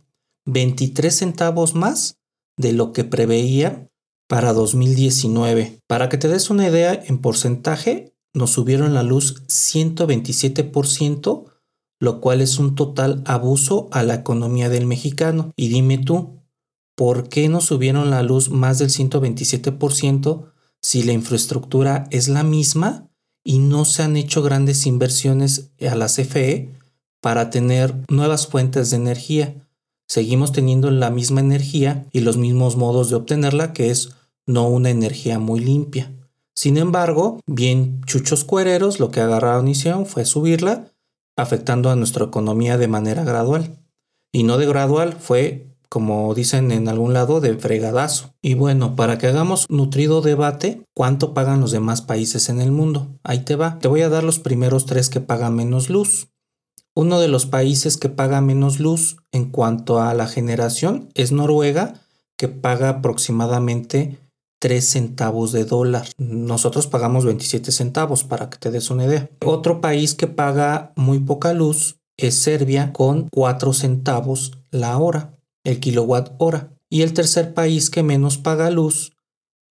23 0.47 1.14
centavos 1.14 1.75
más 1.75 2.21
de 2.56 2.73
lo 2.73 2.92
que 2.92 3.04
preveía 3.04 3.90
para 4.28 4.52
2019. 4.52 5.80
Para 5.87 6.09
que 6.09 6.16
te 6.16 6.28
des 6.28 6.50
una 6.50 6.68
idea 6.68 7.02
en 7.06 7.18
porcentaje, 7.18 8.14
nos 8.35 8.50
subieron 8.50 8.94
la 8.94 9.02
luz 9.02 9.42
127%, 9.49 11.51
lo 12.02 12.21
cual 12.21 12.40
es 12.40 12.59
un 12.59 12.75
total 12.75 13.23
abuso 13.26 13.87
a 13.92 14.02
la 14.02 14.14
economía 14.14 14.68
del 14.68 14.87
mexicano. 14.87 15.52
Y 15.54 15.68
dime 15.68 15.99
tú, 15.99 16.40
¿por 16.97 17.28
qué 17.28 17.49
nos 17.49 17.66
subieron 17.66 18.11
la 18.11 18.25
luz 18.25 18.50
más 18.50 18.80
del 18.80 18.90
127% 18.90 20.47
si 20.80 21.04
la 21.04 21.12
infraestructura 21.12 22.09
es 22.11 22.26
la 22.26 22.42
misma 22.42 23.09
y 23.44 23.61
no 23.61 23.85
se 23.85 24.02
han 24.02 24.16
hecho 24.16 24.42
grandes 24.42 24.85
inversiones 24.85 25.71
a 25.88 25.94
la 25.94 26.06
CFE 26.06 26.73
para 27.21 27.50
tener 27.50 27.94
nuevas 28.09 28.49
fuentes 28.49 28.90
de 28.90 28.97
energía? 28.97 29.54
Seguimos 30.09 30.50
teniendo 30.50 30.90
la 30.90 31.11
misma 31.11 31.38
energía 31.38 32.09
y 32.11 32.23
los 32.23 32.37
mismos 32.37 32.76
modos 32.76 33.11
de 33.11 33.14
obtenerla, 33.14 33.73
que 33.73 33.90
es 33.90 34.11
no 34.44 34.66
una 34.66 34.90
energía 34.90 35.38
muy 35.38 35.61
limpia. 35.61 36.12
Sin 36.52 36.78
embargo, 36.78 37.38
bien 37.47 38.00
chuchos 38.06 38.42
cuereros 38.42 38.99
lo 38.99 39.12
que 39.12 39.21
agarraron 39.21 39.68
y 39.68 39.71
hicieron 39.71 40.04
fue 40.04 40.25
subirla, 40.25 40.91
afectando 41.37 41.91
a 41.91 41.97
nuestra 41.97 42.27
economía 42.27 42.79
de 42.79 42.89
manera 42.89 43.25
gradual. 43.25 43.79
Y 44.33 44.45
no 44.45 44.59
de 44.59 44.67
gradual, 44.67 45.12
fue, 45.12 45.77
como 45.89 46.35
dicen 46.35 46.73
en 46.73 46.89
algún 46.89 47.12
lado, 47.12 47.41
de 47.41 47.57
fregadazo. 47.57 48.35
Y 48.41 48.55
bueno, 48.55 48.97
para 48.97 49.19
que 49.19 49.27
hagamos 49.27 49.67
nutrido 49.69 50.23
debate, 50.23 50.83
¿cuánto 50.95 51.35
pagan 51.35 51.61
los 51.61 51.71
demás 51.71 52.01
países 52.03 52.49
en 52.49 52.61
el 52.61 52.73
mundo? 52.73 53.19
Ahí 53.23 53.41
te 53.41 53.57
va. 53.57 53.79
Te 53.79 53.89
voy 53.89 54.03
a 54.03 54.09
dar 54.09 54.25
los 54.25 54.39
primeros 54.39 54.87
tres 54.87 55.11
que 55.11 55.21
pagan 55.21 55.55
menos 55.55 55.91
luz. 55.91 56.29
Uno 56.95 57.21
de 57.21 57.29
los 57.29 57.47
países 57.47 57.97
que 57.97 58.11
paga 58.11 58.41
menos 58.41 58.79
luz 58.79 59.17
en 59.33 59.51
cuanto 59.51 60.01
a 60.01 60.12
la 60.12 60.27
generación 60.27 61.09
es 61.15 61.33
Noruega, 61.33 61.95
que 62.37 62.49
paga 62.49 62.89
aproximadamente 62.89 64.19
3 64.62 64.85
centavos 64.85 65.50
de 65.50 65.64
dólar. 65.64 66.07
Nosotros 66.19 66.87
pagamos 66.87 67.25
27 67.25 67.73
centavos 67.73 68.23
para 68.23 68.49
que 68.49 68.59
te 68.59 68.71
des 68.71 68.90
una 68.90 69.07
idea. 69.07 69.28
Otro 69.45 69.81
país 69.81 70.14
que 70.14 70.28
paga 70.28 70.92
muy 70.95 71.19
poca 71.19 71.52
luz 71.52 71.97
es 72.16 72.37
Serbia 72.37 72.92
con 72.92 73.28
4 73.33 73.73
centavos 73.73 74.52
la 74.71 74.97
hora, 74.99 75.37
el 75.64 75.81
kilowatt 75.81 76.37
hora. 76.38 76.78
Y 76.88 77.02
el 77.02 77.12
tercer 77.12 77.54
país 77.54 77.90
que 77.90 78.04
menos 78.04 78.38
paga 78.38 78.71
luz 78.71 79.14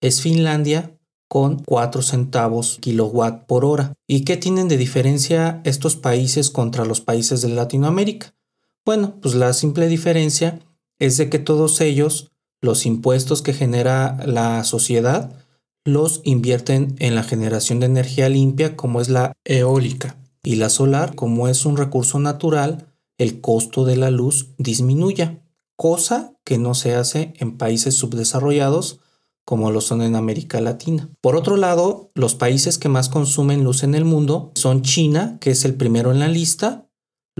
es 0.02 0.20
Finlandia 0.20 1.00
con 1.30 1.60
4 1.60 2.02
centavos 2.02 2.78
kilowatt 2.82 3.46
por 3.46 3.64
hora. 3.64 3.94
¿Y 4.08 4.26
qué 4.26 4.36
tienen 4.36 4.68
de 4.68 4.76
diferencia 4.76 5.62
estos 5.64 5.96
países 5.96 6.50
contra 6.50 6.84
los 6.84 7.00
países 7.00 7.42
de 7.42 7.48
Latinoamérica? 7.48 8.36
Bueno, 8.84 9.16
pues 9.22 9.36
la 9.36 9.54
simple 9.54 9.88
diferencia 9.88 10.60
es 11.00 11.16
de 11.16 11.30
que 11.30 11.40
todos 11.40 11.80
ellos, 11.80 12.34
los 12.62 12.86
impuestos 12.86 13.42
que 13.42 13.54
genera 13.54 14.18
la 14.26 14.64
sociedad, 14.64 15.34
los 15.84 16.22
invierten 16.24 16.96
en 17.00 17.16
la 17.16 17.24
generación 17.24 17.80
de 17.80 17.88
energía 17.88 18.30
limpia 18.30 18.76
como 18.76 19.02
es 19.02 19.10
la 19.10 19.34
eólica. 19.46 20.18
Y 20.44 20.56
la 20.56 20.70
solar, 20.70 21.16
como 21.16 21.48
es 21.48 21.66
un 21.66 21.78
recurso 21.78 22.20
natural, 22.20 22.88
el 23.18 23.42
costo 23.42 23.86
de 23.86 23.98
la 23.98 24.12
luz 24.12 24.50
disminuye, 24.58 25.42
cosa 25.76 26.34
que 26.44 26.58
no 26.58 26.74
se 26.74 26.96
hace 26.96 27.34
en 27.38 27.58
países 27.58 27.96
subdesarrollados 27.96 29.00
como 29.46 29.72
lo 29.72 29.82
son 29.82 30.02
en 30.02 30.16
América 30.16 30.62
Latina. 30.62 31.10
Por 31.20 31.36
otro 31.36 31.58
lado, 31.58 32.12
los 32.14 32.36
países 32.36 32.78
que 32.78 32.90
más 32.90 33.10
consumen 33.10 33.64
luz 33.64 33.84
en 33.84 33.96
el 33.96 34.06
mundo 34.06 34.52
son 34.56 34.82
China, 34.84 35.38
que 35.42 35.52
es 35.52 35.66
el 35.66 35.76
primero 35.76 36.12
en 36.12 36.20
la 36.20 36.28
lista, 36.28 36.88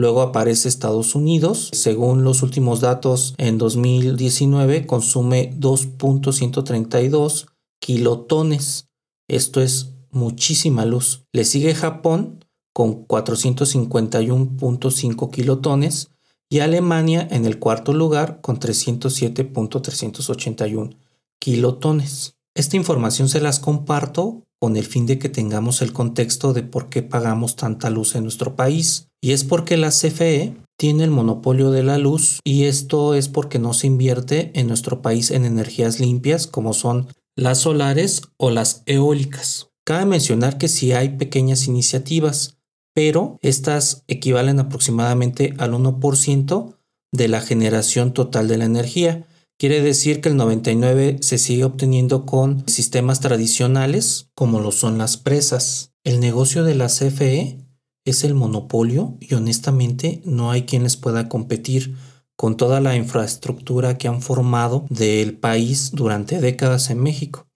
luego 0.02 0.22
aparece 0.22 0.68
Estados 0.68 1.16
Unidos, 1.16 1.70
según 1.72 2.24
los 2.24 2.42
últimos 2.42 2.82
datos 2.82 3.36
en 3.38 3.60
2019 3.60 4.88
consume 4.88 5.54
2.132 5.58 7.46
kilotones, 7.80 8.88
esto 9.30 9.62
es 9.62 9.94
muchísima 10.10 10.86
luz. 10.86 11.24
Le 11.32 11.46
sigue 11.46 11.76
Japón 11.76 12.44
con 12.74 13.08
451.5 13.08 15.32
kilotones 15.32 16.10
y 16.50 16.60
Alemania 16.60 17.26
en 17.30 17.46
el 17.46 17.60
cuarto 17.60 17.94
lugar 17.94 18.42
con 18.42 18.60
307.381 18.60 20.98
kilotones. 21.40 22.34
Esta 22.56 22.76
información 22.76 23.30
se 23.30 23.40
las 23.40 23.60
comparto 23.60 24.42
con 24.60 24.78
el 24.78 24.86
fin 24.86 25.06
de 25.06 25.20
que 25.20 25.30
tengamos 25.30 25.84
el 25.84 25.94
contexto 25.94 26.54
de 26.54 26.64
por 26.64 26.90
qué 26.90 27.04
pagamos 27.04 27.56
tanta 27.56 27.92
luz 27.92 28.16
en 28.16 28.24
nuestro 28.24 28.56
país. 28.56 29.11
Y 29.22 29.32
es 29.32 29.44
porque 29.44 29.78
la 29.78 29.90
CFE 29.90 30.56
tiene 30.78 31.04
el 31.04 31.12
monopolio 31.12 31.72
de 31.72 31.84
la 31.84 31.98
luz 31.98 32.40
y 32.44 32.64
esto 32.64 33.14
es 33.14 33.30
porque 33.30 33.60
no 33.60 33.74
se 33.74 33.88
invierte 33.88 34.52
en 34.56 34.68
nuestro 34.68 35.02
país 35.02 35.30
en 35.30 35.46
energías 35.46 36.00
limpias 36.00 36.48
como 36.48 36.74
son 36.74 37.08
las 37.36 37.60
solares 37.60 38.24
o 38.38 38.50
las 38.50 38.84
eólicas. 38.88 39.70
Cabe 39.86 40.06
mencionar 40.06 40.58
que 40.58 40.68
sí 40.68 40.92
hay 40.92 41.10
pequeñas 41.18 41.68
iniciativas, 41.68 42.58
pero 42.94 43.38
estas 43.42 44.04
equivalen 44.08 44.60
aproximadamente 44.60 45.54
al 45.60 45.74
1% 45.74 46.78
de 47.14 47.28
la 47.28 47.42
generación 47.42 48.14
total 48.14 48.48
de 48.48 48.58
la 48.58 48.66
energía 48.66 49.28
Quiere 49.62 49.84
decir 49.84 50.22
que 50.22 50.30
el 50.30 50.38
99 50.38 51.18
se 51.22 51.38
sigue 51.38 51.66
obteniendo 51.66 52.26
con 52.26 52.68
sistemas 52.68 53.20
tradicionales 53.20 54.32
como 54.34 54.60
lo 54.60 54.72
son 54.72 54.98
las 54.98 55.18
presas. 55.18 55.94
El 56.04 56.20
negocio 56.20 56.64
de 56.64 56.74
la 56.74 56.88
CFE 56.88 57.60
es 58.06 58.24
el 58.24 58.34
monopolio 58.34 59.18
y 59.20 59.34
honestamente 59.34 60.22
no 60.26 60.52
hay 60.52 60.64
quien 60.64 60.84
les 60.84 60.98
pueda 60.98 61.30
competir 61.30 61.96
con 62.36 62.58
toda 62.58 62.80
la 62.80 62.96
infraestructura 62.96 63.98
que 63.98 64.08
han 64.08 64.22
formado 64.22 64.86
del 64.90 65.38
país 65.38 65.92
durante 65.94 66.40
décadas 66.40 66.90
en 66.90 67.02
México. 67.02 67.48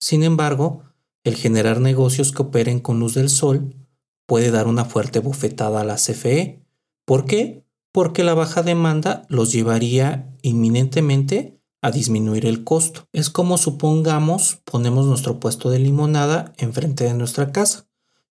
Sin 0.00 0.22
embargo, 0.22 0.82
el 1.24 1.34
generar 1.34 1.80
negocios 1.80 2.32
que 2.32 2.42
operen 2.42 2.78
con 2.78 3.00
luz 3.00 3.14
del 3.14 3.30
sol 3.30 3.74
puede 4.26 4.50
dar 4.50 4.66
una 4.66 4.84
fuerte 4.84 5.18
bofetada 5.18 5.80
a 5.80 5.84
la 5.84 5.96
CFE. 5.96 6.62
¿Por 7.04 7.24
qué? 7.24 7.64
porque 7.98 8.22
la 8.22 8.34
baja 8.34 8.62
demanda 8.62 9.24
los 9.28 9.50
llevaría 9.50 10.32
inminentemente 10.42 11.60
a 11.82 11.90
disminuir 11.90 12.46
el 12.46 12.62
costo. 12.62 13.08
Es 13.12 13.28
como 13.28 13.58
supongamos 13.58 14.60
ponemos 14.64 15.06
nuestro 15.06 15.40
puesto 15.40 15.68
de 15.70 15.80
limonada 15.80 16.52
enfrente 16.58 17.02
de 17.02 17.14
nuestra 17.14 17.50
casa 17.50 17.87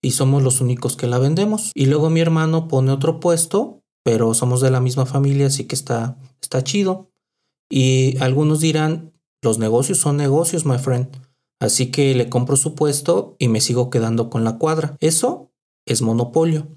y 0.07 0.11
somos 0.11 0.41
los 0.41 0.61
únicos 0.61 0.95
que 0.95 1.05
la 1.05 1.19
vendemos. 1.19 1.73
Y 1.75 1.87
luego 1.87 2.09
mi 2.09 2.21
hermano 2.21 2.69
pone 2.69 2.93
otro 2.93 3.19
puesto, 3.19 3.83
pero 4.03 4.33
somos 4.33 4.61
de 4.61 4.71
la 4.71 4.79
misma 4.79 5.05
familia, 5.05 5.47
así 5.47 5.65
que 5.65 5.75
está, 5.75 6.17
está 6.41 6.63
chido. 6.63 7.11
Y 7.69 8.17
algunos 8.21 8.61
dirán, 8.61 9.11
los 9.41 9.59
negocios 9.59 9.97
son 9.97 10.15
negocios, 10.15 10.65
my 10.65 10.77
friend. 10.77 11.09
Así 11.59 11.91
que 11.91 12.15
le 12.15 12.29
compro 12.29 12.55
su 12.55 12.73
puesto 12.73 13.35
y 13.37 13.49
me 13.49 13.59
sigo 13.59 13.89
quedando 13.89 14.29
con 14.29 14.45
la 14.45 14.57
cuadra. 14.57 14.95
Eso 15.01 15.51
es 15.85 16.01
monopolio. 16.01 16.69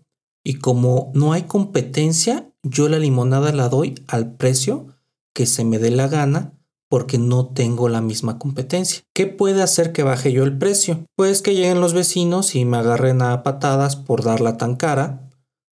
Y 0.42 0.54
como 0.54 1.12
no 1.14 1.32
hay 1.32 1.42
competencia, 1.42 2.52
yo 2.64 2.88
la 2.88 2.98
limonada 2.98 3.52
la 3.52 3.68
doy 3.68 3.94
al 4.08 4.34
precio 4.34 4.88
que 5.34 5.46
se 5.46 5.64
me 5.64 5.78
dé 5.78 5.92
la 5.92 6.08
gana 6.08 6.58
porque 6.90 7.18
no 7.18 7.46
tengo 7.46 7.88
la 7.88 8.00
misma 8.00 8.38
competencia. 8.38 9.02
¿Qué 9.14 9.28
puede 9.28 9.62
hacer 9.62 9.92
que 9.92 10.02
baje 10.02 10.32
yo 10.32 10.42
el 10.42 10.58
precio? 10.58 11.04
Pues 11.16 11.40
que 11.40 11.54
lleguen 11.54 11.80
los 11.80 11.94
vecinos 11.94 12.56
y 12.56 12.64
me 12.64 12.78
agarren 12.78 13.22
a 13.22 13.44
patadas 13.44 13.94
por 13.94 14.24
darla 14.24 14.56
tan 14.56 14.74
cara, 14.74 15.30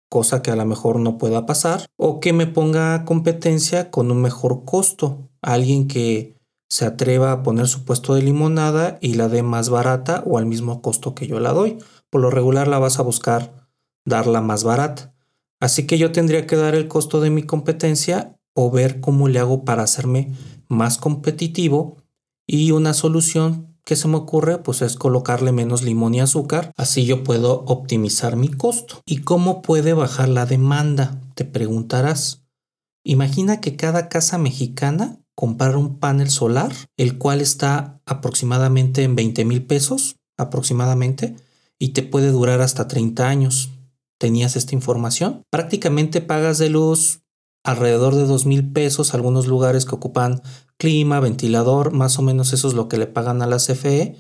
cosa 0.10 0.42
que 0.42 0.52
a 0.52 0.58
lo 0.58 0.66
mejor 0.66 1.00
no 1.00 1.18
pueda 1.18 1.46
pasar, 1.46 1.86
o 1.98 2.20
que 2.20 2.34
me 2.34 2.48
ponga 2.48 3.06
competencia 3.06 3.90
con 3.92 4.12
un 4.12 4.22
mejor 4.22 4.66
costo, 4.66 5.30
alguien 5.42 5.88
que 5.88 6.36
se 6.70 6.86
atreva 6.86 7.32
a 7.32 7.44
poner 7.44 7.70
su 7.70 7.86
puesto 7.86 8.16
de 8.16 8.22
limonada 8.22 8.98
y 9.00 9.14
la 9.14 9.30
dé 9.30 9.42
más 9.42 9.70
barata 9.70 10.22
o 10.26 10.38
al 10.38 10.46
mismo 10.46 10.82
costo 10.82 11.16
que 11.16 11.28
yo 11.28 11.40
la 11.40 11.54
doy. 11.54 11.78
Por 12.10 12.22
lo 12.22 12.30
regular 12.30 12.68
la 12.68 12.80
vas 12.80 13.00
a 13.00 13.04
buscar 13.04 13.70
darla 14.06 14.42
más 14.42 14.66
barata. 14.66 15.14
Así 15.62 15.88
que 15.88 15.98
yo 15.98 16.12
tendría 16.12 16.46
que 16.46 16.58
dar 16.58 16.76
el 16.76 16.90
costo 16.90 17.22
de 17.22 17.30
mi 17.30 17.44
competencia 17.44 18.36
o 18.54 18.72
ver 18.72 19.00
cómo 19.00 19.30
le 19.30 19.40
hago 19.40 19.64
para 19.64 19.84
hacerme 19.84 20.34
más 20.68 20.98
competitivo 20.98 21.98
y 22.48 22.72
una 22.72 22.94
solución 22.94 23.76
que 23.86 23.96
se 23.96 24.08
me 24.08 24.18
ocurre 24.18 24.58
pues 24.58 24.82
es 24.82 24.96
colocarle 24.96 25.52
menos 25.52 25.84
limón 25.84 26.16
y 26.16 26.20
azúcar, 26.20 26.72
así 26.76 27.06
yo 27.06 27.24
puedo 27.24 27.64
optimizar 27.66 28.36
mi 28.36 28.50
costo. 28.50 29.02
¿Y 29.06 29.18
cómo 29.18 29.62
puede 29.62 29.94
bajar 29.94 30.30
la 30.30 30.46
demanda? 30.46 31.22
Te 31.36 31.46
preguntarás. 31.46 32.44
Imagina 33.04 33.62
que 33.62 33.76
cada 33.76 34.10
casa 34.10 34.38
mexicana 34.40 35.20
compra 35.36 35.78
un 35.78 36.00
panel 36.00 36.30
solar, 36.30 36.74
el 36.98 37.18
cual 37.18 37.42
está 37.42 38.02
aproximadamente 38.06 39.04
en 39.04 39.16
20 39.16 39.46
mil 39.46 39.66
pesos, 39.66 40.16
aproximadamente, 40.38 41.36
y 41.78 41.90
te 41.90 42.02
puede 42.02 42.32
durar 42.32 42.62
hasta 42.62 42.88
30 42.88 43.28
años 43.28 43.70
tenías 44.18 44.56
esta 44.56 44.76
información. 44.76 45.44
Prácticamente 45.50 46.22
pagas 46.22 46.58
de 46.58 46.70
luz 46.70 47.22
alrededor 47.66 48.16
de 48.16 48.26
dos 48.26 48.46
mil 48.46 48.72
pesos, 48.72 49.14
algunos 49.14 49.48
lugares 49.48 49.86
que 49.86 49.96
ocupan 49.96 50.42
clima, 50.78 51.20
ventilador, 51.20 51.92
más 51.92 52.18
o 52.20 52.22
menos 52.22 52.54
eso 52.54 52.68
es 52.68 52.74
lo 52.74 52.88
que 52.88 52.98
le 52.98 53.08
pagan 53.08 53.42
a 53.42 53.48
la 53.48 53.58
CFE. 53.58 54.16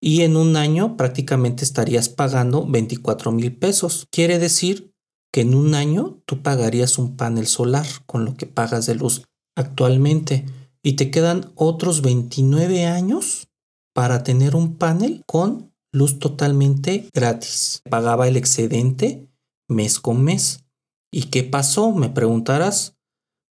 Y 0.00 0.22
en 0.22 0.36
un 0.36 0.56
año 0.56 0.96
prácticamente 0.96 1.64
estarías 1.64 2.08
pagando 2.08 2.66
24 2.66 3.32
mil 3.32 3.56
pesos. 3.56 4.06
Quiere 4.10 4.38
decir 4.38 4.92
que 5.32 5.40
en 5.40 5.54
un 5.54 5.74
año 5.74 6.20
tú 6.26 6.42
pagarías 6.42 6.98
un 6.98 7.16
panel 7.16 7.46
solar 7.46 7.86
con 8.06 8.24
lo 8.24 8.34
que 8.34 8.46
pagas 8.46 8.86
de 8.86 8.94
luz 8.94 9.22
actualmente. 9.56 10.44
Y 10.82 10.94
te 10.94 11.10
quedan 11.10 11.52
otros 11.54 12.02
29 12.02 12.86
años 12.86 13.48
para 13.94 14.22
tener 14.22 14.56
un 14.56 14.76
panel 14.76 15.22
con 15.26 15.72
luz 15.92 16.18
totalmente 16.18 17.08
gratis. 17.14 17.82
Pagaba 17.88 18.26
el 18.28 18.36
excedente 18.36 19.28
mes 19.68 20.00
con 20.00 20.22
mes. 20.22 20.64
¿Y 21.12 21.24
qué 21.24 21.44
pasó? 21.44 21.92
Me 21.92 22.08
preguntarás. 22.08 22.96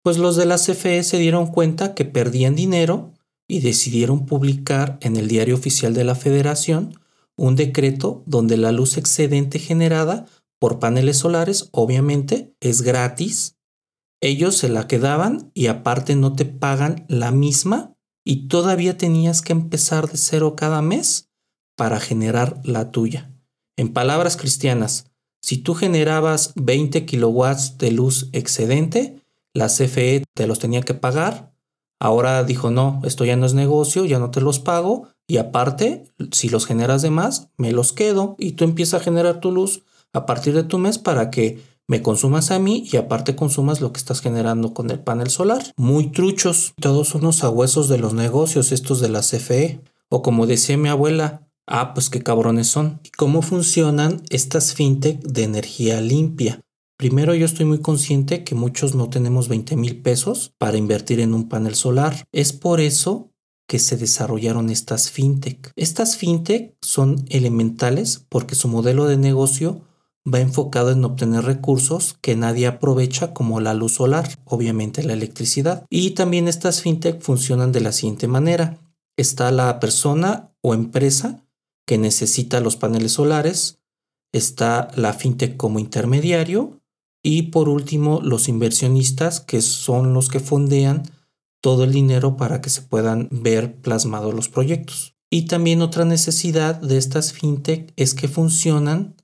Pues 0.04 0.18
los 0.18 0.36
de 0.36 0.46
la 0.46 0.58
CFE 0.58 1.04
se 1.04 1.18
dieron 1.18 1.48
cuenta 1.48 1.96
que 1.96 2.06
perdían 2.06 2.56
dinero 2.56 3.14
y 3.48 3.62
decidieron 3.62 4.26
publicar 4.26 5.00
en 5.02 5.16
el 5.16 5.28
diario 5.28 5.56
oficial 5.56 5.94
de 5.94 6.04
la 6.04 6.16
Federación 6.16 7.00
un 7.38 7.56
decreto 7.56 8.24
donde 8.26 8.58
la 8.58 8.72
luz 8.72 8.98
excedente 8.98 9.60
generada 9.60 10.26
por 10.60 10.80
paneles 10.80 11.18
solares 11.18 11.70
obviamente 11.72 12.56
es 12.60 12.82
gratis. 12.82 13.58
Ellos 14.22 14.58
se 14.58 14.70
la 14.70 14.88
quedaban 14.88 15.52
y 15.54 15.68
aparte 15.68 16.16
no 16.16 16.34
te 16.34 16.46
pagan 16.46 17.06
la 17.08 17.32
misma 17.32 17.96
y 18.24 18.48
todavía 18.48 18.98
tenías 18.98 19.42
que 19.42 19.54
empezar 19.54 20.10
de 20.10 20.18
cero 20.18 20.56
cada 20.56 20.82
mes 20.82 21.30
para 21.76 22.00
generar 22.00 22.62
la 22.64 22.92
tuya. 22.92 23.32
En 23.78 23.92
palabras 23.92 24.38
cristianas, 24.38 25.12
si 25.46 25.60
tú 25.60 25.75
generabas 25.75 26.54
20 26.56 27.06
kilowatts 27.06 27.78
de 27.78 27.92
luz 27.92 28.30
excedente, 28.32 29.22
la 29.54 29.68
CFE 29.68 30.24
te 30.34 30.48
los 30.48 30.58
tenía 30.58 30.82
que 30.82 30.96
pagar. 30.96 31.54
Ahora 32.00 32.44
dijo, 32.44 32.72
no, 32.72 33.00
esto 33.06 33.25
ya 33.25 33.36
no 33.36 33.46
es 33.46 33.54
negocio, 33.54 34.06
ya 34.06 34.18
no 34.18 34.32
te 34.32 34.42
los 34.42 34.58
pago. 34.58 35.08
Y 35.28 35.38
aparte, 35.38 36.12
si 36.32 36.50
los 36.50 36.66
generas 36.66 37.04
de 37.04 37.12
más, 37.12 37.50
me 37.58 37.74
los 37.74 37.94
quedo 37.94 38.36
y 38.40 38.54
tú 38.54 38.64
empiezas 38.64 39.02
a 39.02 39.04
generar 39.04 39.40
tu 39.40 39.52
luz 39.52 39.84
a 40.14 40.25
partir 40.25 40.56
de 40.56 40.64
tu 40.64 40.80
mes 40.80 40.98
para 40.98 41.30
que 41.30 41.62
me 41.88 42.02
consumas 42.02 42.50
a 42.50 42.58
mí 42.58 42.84
y 42.92 42.98
aparte 42.98 43.36
consumas 43.36 43.82
lo 43.82 43.94
que 43.94 44.00
estás 44.00 44.22
generando 44.22 44.74
con 44.74 44.90
el 44.90 45.00
panel 45.00 45.30
solar. 45.30 45.62
Muy 45.78 46.08
truchos, 46.08 46.74
todos 46.82 47.14
unos 47.14 47.44
huesos 47.44 47.88
de 47.88 48.00
los 48.00 48.16
negocios, 48.16 48.72
estos 48.72 49.00
de 49.00 49.10
la 49.10 49.20
CFE. 49.20 49.80
O 50.10 50.24
como 50.24 50.48
decía 50.48 50.75
mi 50.75 50.90
abuela, 50.90 51.45
ah, 51.67 51.93
pues 51.93 52.10
qué 52.10 52.22
cabrones 52.22 52.67
son. 52.67 53.00
¿Cómo 53.17 53.41
funcionan 53.41 54.22
estas 54.29 54.74
fintech 54.74 55.22
de 55.22 55.43
energía 55.43 56.01
limpia? 56.01 56.62
Primero 56.98 57.36
yo 57.36 57.45
estoy 57.45 57.65
muy 57.65 57.79
consciente 57.79 58.43
que 58.43 58.55
muchos 58.55 58.95
no 58.95 59.10
tenemos 59.10 59.50
20 59.50 59.75
mil 59.75 60.01
pesos 60.01 60.53
para 60.57 60.77
invertir 60.77 61.19
en 61.19 61.34
un 61.34 61.50
panel 61.50 61.75
solar. 61.75 62.25
Es 62.31 62.53
por 62.53 62.79
eso 62.79 63.31
que 63.67 63.79
se 63.79 63.98
desarrollaron 63.98 64.69
estas 64.69 65.12
fintech. 65.12 65.72
Estas 65.75 66.15
fintech 66.15 66.75
son 66.81 67.25
elementales 67.29 68.25
porque 68.29 68.55
su 68.55 68.67
modelo 68.67 69.07
de 69.07 69.17
negocio 69.17 69.81
va 70.31 70.39
enfocado 70.39 70.91
en 70.91 71.03
obtener 71.03 71.43
recursos 71.43 72.15
que 72.22 72.36
nadie 72.36 72.67
aprovecha 72.67 73.34
como 73.34 73.60
la 73.60 73.74
luz 73.74 73.95
solar, 73.95 74.27
obviamente 74.45 75.03
la 75.03 75.13
electricidad. 75.13 75.86
Y 75.89 76.12
también 76.12 76.48
estas 76.48 76.81
fintech 76.81 77.22
funcionan 77.22 77.72
de 77.72 77.81
la 77.81 77.91
siguiente 77.91 78.27
manera. 78.27 78.79
Está 79.17 79.51
la 79.51 79.79
persona 79.79 80.51
o 80.62 80.74
empresa 80.74 81.45
que 81.86 81.98
necesita 81.98 82.60
los 82.60 82.75
paneles 82.75 83.13
solares, 83.13 83.80
está 84.34 84.89
la 84.96 85.13
fintech 85.13 85.56
como 85.58 85.80
intermediario 85.80 86.82
y 87.24 87.44
por 87.44 87.70
último 87.70 88.20
los 88.22 88.48
inversionistas 88.48 89.39
que 89.39 89.62
son 89.62 90.13
los 90.13 90.30
que 90.30 90.39
fondean 90.39 91.04
todo 91.62 91.84
el 91.84 91.92
dinero 91.92 92.38
para 92.38 92.62
que 92.62 92.70
se 92.70 92.82
puedan 92.82 93.27
ver 93.32 93.82
plasmados 93.82 94.34
los 94.34 94.50
proyectos. 94.50 95.15
Y 95.32 95.48
también 95.48 95.82
otra 95.82 96.06
necesidad 96.06 96.75
de 96.75 96.98
estas 96.98 97.34
fintech 97.34 97.92
es 97.96 98.13
que 98.13 98.27
funcionan 98.27 99.15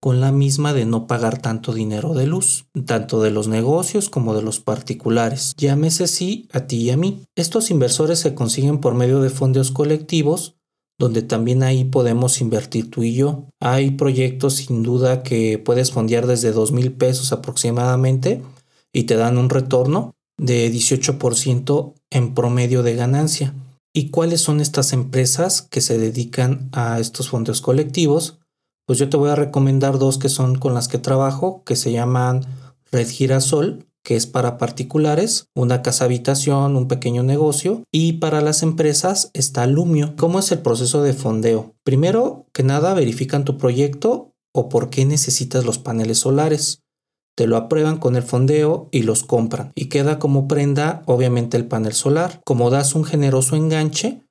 con 0.00 0.20
la 0.20 0.30
misma 0.30 0.72
de 0.72 0.84
no 0.86 1.06
pagar 1.06 1.42
tanto 1.42 1.72
dinero 1.72 2.14
de 2.14 2.26
luz, 2.26 2.66
tanto 2.86 3.20
de 3.20 3.32
los 3.32 3.48
negocios 3.48 4.08
como 4.08 4.34
de 4.34 4.42
los 4.42 4.60
particulares. 4.60 5.54
Llámese 5.56 6.04
así 6.04 6.48
a 6.52 6.66
ti 6.66 6.76
y 6.82 6.90
a 6.90 6.96
mí. 6.96 7.24
Estos 7.34 7.70
inversores 7.70 8.20
se 8.20 8.34
consiguen 8.34 8.78
por 8.78 8.94
medio 8.94 9.20
de 9.20 9.30
fondos 9.30 9.72
colectivos, 9.72 10.54
donde 10.98 11.22
también 11.22 11.62
ahí 11.62 11.84
podemos 11.84 12.40
invertir 12.40 12.90
tú 12.90 13.02
y 13.02 13.14
yo. 13.14 13.44
Hay 13.60 13.92
proyectos 13.92 14.54
sin 14.54 14.82
duda 14.82 15.22
que 15.22 15.58
puedes 15.58 15.92
fondear 15.92 16.26
desde 16.26 16.52
dos 16.52 16.72
mil 16.72 16.92
pesos 16.92 17.32
aproximadamente 17.32 18.42
y 18.92 19.04
te 19.04 19.16
dan 19.16 19.38
un 19.38 19.48
retorno 19.48 20.14
de 20.38 20.72
18% 20.72 21.94
en 22.10 22.34
promedio 22.34 22.82
de 22.82 22.94
ganancia. 22.94 23.54
¿Y 23.94 24.10
cuáles 24.10 24.40
son 24.40 24.60
estas 24.60 24.92
empresas 24.92 25.62
que 25.62 25.80
se 25.80 25.98
dedican 25.98 26.68
a 26.72 27.00
estos 27.00 27.30
fondos 27.30 27.60
colectivos? 27.60 28.38
pues 28.88 28.98
yo 28.98 29.10
te 29.10 29.18
voy 29.18 29.28
a 29.28 29.34
recomendar 29.34 29.98
dos 29.98 30.16
que 30.16 30.30
son 30.30 30.54
con 30.54 30.72
las 30.72 30.88
que 30.88 30.96
trabajo, 30.96 31.62
que 31.66 31.76
se 31.76 31.92
llaman 31.92 32.46
Red 32.90 33.08
Girasol, 33.08 33.84
que 34.08 34.16
es 34.16 34.26
para 34.26 34.56
particulares, 34.56 35.50
una 35.54 35.82
casa 35.82 36.06
habitación, 36.06 36.76
un 36.76 36.88
pequeño 36.88 37.22
negocio, 37.22 37.82
y 37.92 38.14
para 38.14 38.40
las 38.40 38.62
empresas 38.62 39.30
está 39.34 39.66
Lumio. 39.66 40.14
¿Cómo 40.16 40.38
es 40.38 40.50
el 40.50 40.60
proceso 40.60 41.02
de 41.02 41.12
fondeo? 41.12 41.74
Primero 41.84 42.46
que 42.54 42.62
nada 42.62 42.94
verifican 42.94 43.44
tu 43.44 43.58
proyecto 43.58 44.32
o 44.54 44.70
por 44.70 44.88
qué 44.88 45.04
necesitas 45.04 45.66
los 45.66 45.78
paneles 45.78 46.20
solares. 46.20 46.80
Te 47.36 47.46
lo 47.46 47.58
aprueban 47.58 47.98
con 47.98 48.16
el 48.16 48.22
fondeo 48.22 48.88
y 48.92 49.02
los 49.02 49.24
compran. 49.24 49.72
Y 49.74 49.90
queda 49.90 50.18
como 50.18 50.48
prenda 50.48 51.02
obviamente 51.04 51.58
el 51.58 51.66
panel 51.66 51.92
solar. 51.92 52.40
Como 52.46 52.70
das 52.70 52.94
un 52.94 53.04
generoso 53.04 53.56
enganche, 53.56 54.22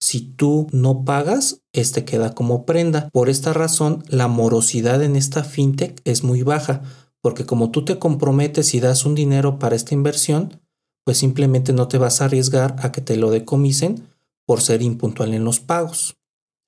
si 0.00 0.20
tú 0.20 0.68
no 0.70 1.04
pagas, 1.04 1.62
este 1.72 2.04
queda 2.04 2.34
como 2.34 2.66
prenda. 2.66 3.08
Por 3.12 3.28
esta 3.28 3.52
razón, 3.52 4.04
la 4.06 4.28
morosidad 4.28 5.02
en 5.02 5.16
esta 5.16 5.42
fintech 5.42 6.00
es 6.04 6.22
muy 6.22 6.42
baja, 6.42 6.82
porque 7.24 7.46
como 7.46 7.70
tú 7.70 7.86
te 7.86 7.98
comprometes 7.98 8.74
y 8.74 8.80
das 8.80 9.06
un 9.06 9.14
dinero 9.14 9.58
para 9.58 9.74
esta 9.74 9.94
inversión, 9.94 10.60
pues 11.06 11.16
simplemente 11.16 11.72
no 11.72 11.88
te 11.88 11.96
vas 11.96 12.20
a 12.20 12.26
arriesgar 12.26 12.76
a 12.80 12.92
que 12.92 13.00
te 13.00 13.16
lo 13.16 13.30
decomisen 13.30 14.06
por 14.44 14.60
ser 14.60 14.82
impuntual 14.82 15.32
en 15.32 15.42
los 15.42 15.58
pagos. 15.58 16.18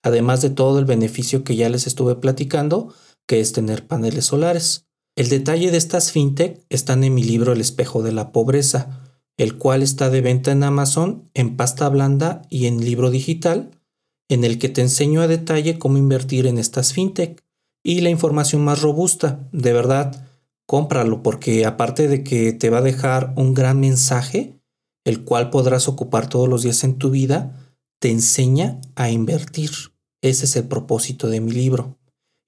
Además 0.03 0.41
de 0.41 0.49
todo 0.49 0.79
el 0.79 0.87
beneficio 0.87 1.45
que 1.45 1.57
ya 1.57 1.69
les 1.69 1.87
estuve 1.87 2.15
platicando, 2.15 2.95
que 3.27 3.41
es 3.41 3.53
tener 3.53 3.87
paneles 3.87 4.25
solares. 4.25 4.87
El 5.15 5.29
detalle 5.29 5.71
de 5.71 5.77
estas 5.77 6.11
fintech 6.11 6.65
están 6.71 7.05
en 7.05 7.13
mi 7.13 7.23
libro 7.23 7.53
El 7.53 7.61
espejo 7.61 8.03
de 8.03 8.13
la 8.13 8.33
pobreza, 8.33 9.03
el 9.37 9.59
cual 9.59 9.83
está 9.83 10.09
de 10.09 10.23
venta 10.23 10.53
en 10.53 10.63
Amazon 10.63 11.31
en 11.35 11.59
pasta 11.59 11.87
blanda 11.91 12.41
y 12.49 12.65
en 12.65 12.83
libro 12.83 13.11
digital, 13.11 13.73
en 14.31 14.43
el 14.43 14.59
que 14.59 14.71
te 14.71 14.81
enseño 14.81 15.21
a 15.21 15.29
detalle 15.29 15.79
cómo 15.79 15.99
invertir 15.99 16.47
en 16.47 16.57
estas 16.57 16.95
fintech 16.95 17.45
y 17.85 18.01
la 18.01 18.09
información 18.09 18.65
más 18.65 18.81
robusta. 18.81 19.47
De 19.53 19.75
verdad, 19.75 20.27
cómpralo 20.67 21.23
porque 21.23 21.65
aparte 21.65 22.09
de 22.09 22.23
que 22.25 22.53
te 22.53 22.71
va 22.71 22.79
a 22.79 22.83
dejar 22.83 23.33
un 23.37 23.55
gran 23.55 23.81
mensaje, 23.81 24.61
el 25.05 25.25
cual 25.25 25.51
podrás 25.51 25.89
ocupar 25.89 26.29
todos 26.29 26.49
los 26.49 26.63
días 26.63 26.85
en 26.85 26.99
tu 26.99 27.11
vida, 27.11 27.75
te 28.01 28.11
enseña 28.11 28.81
a 28.95 29.11
invertir. 29.11 29.71
Ese 30.23 30.45
es 30.47 30.57
el 30.57 30.69
propósito 30.69 31.29
de 31.29 31.41
mi 31.41 31.53
libro. 31.53 31.99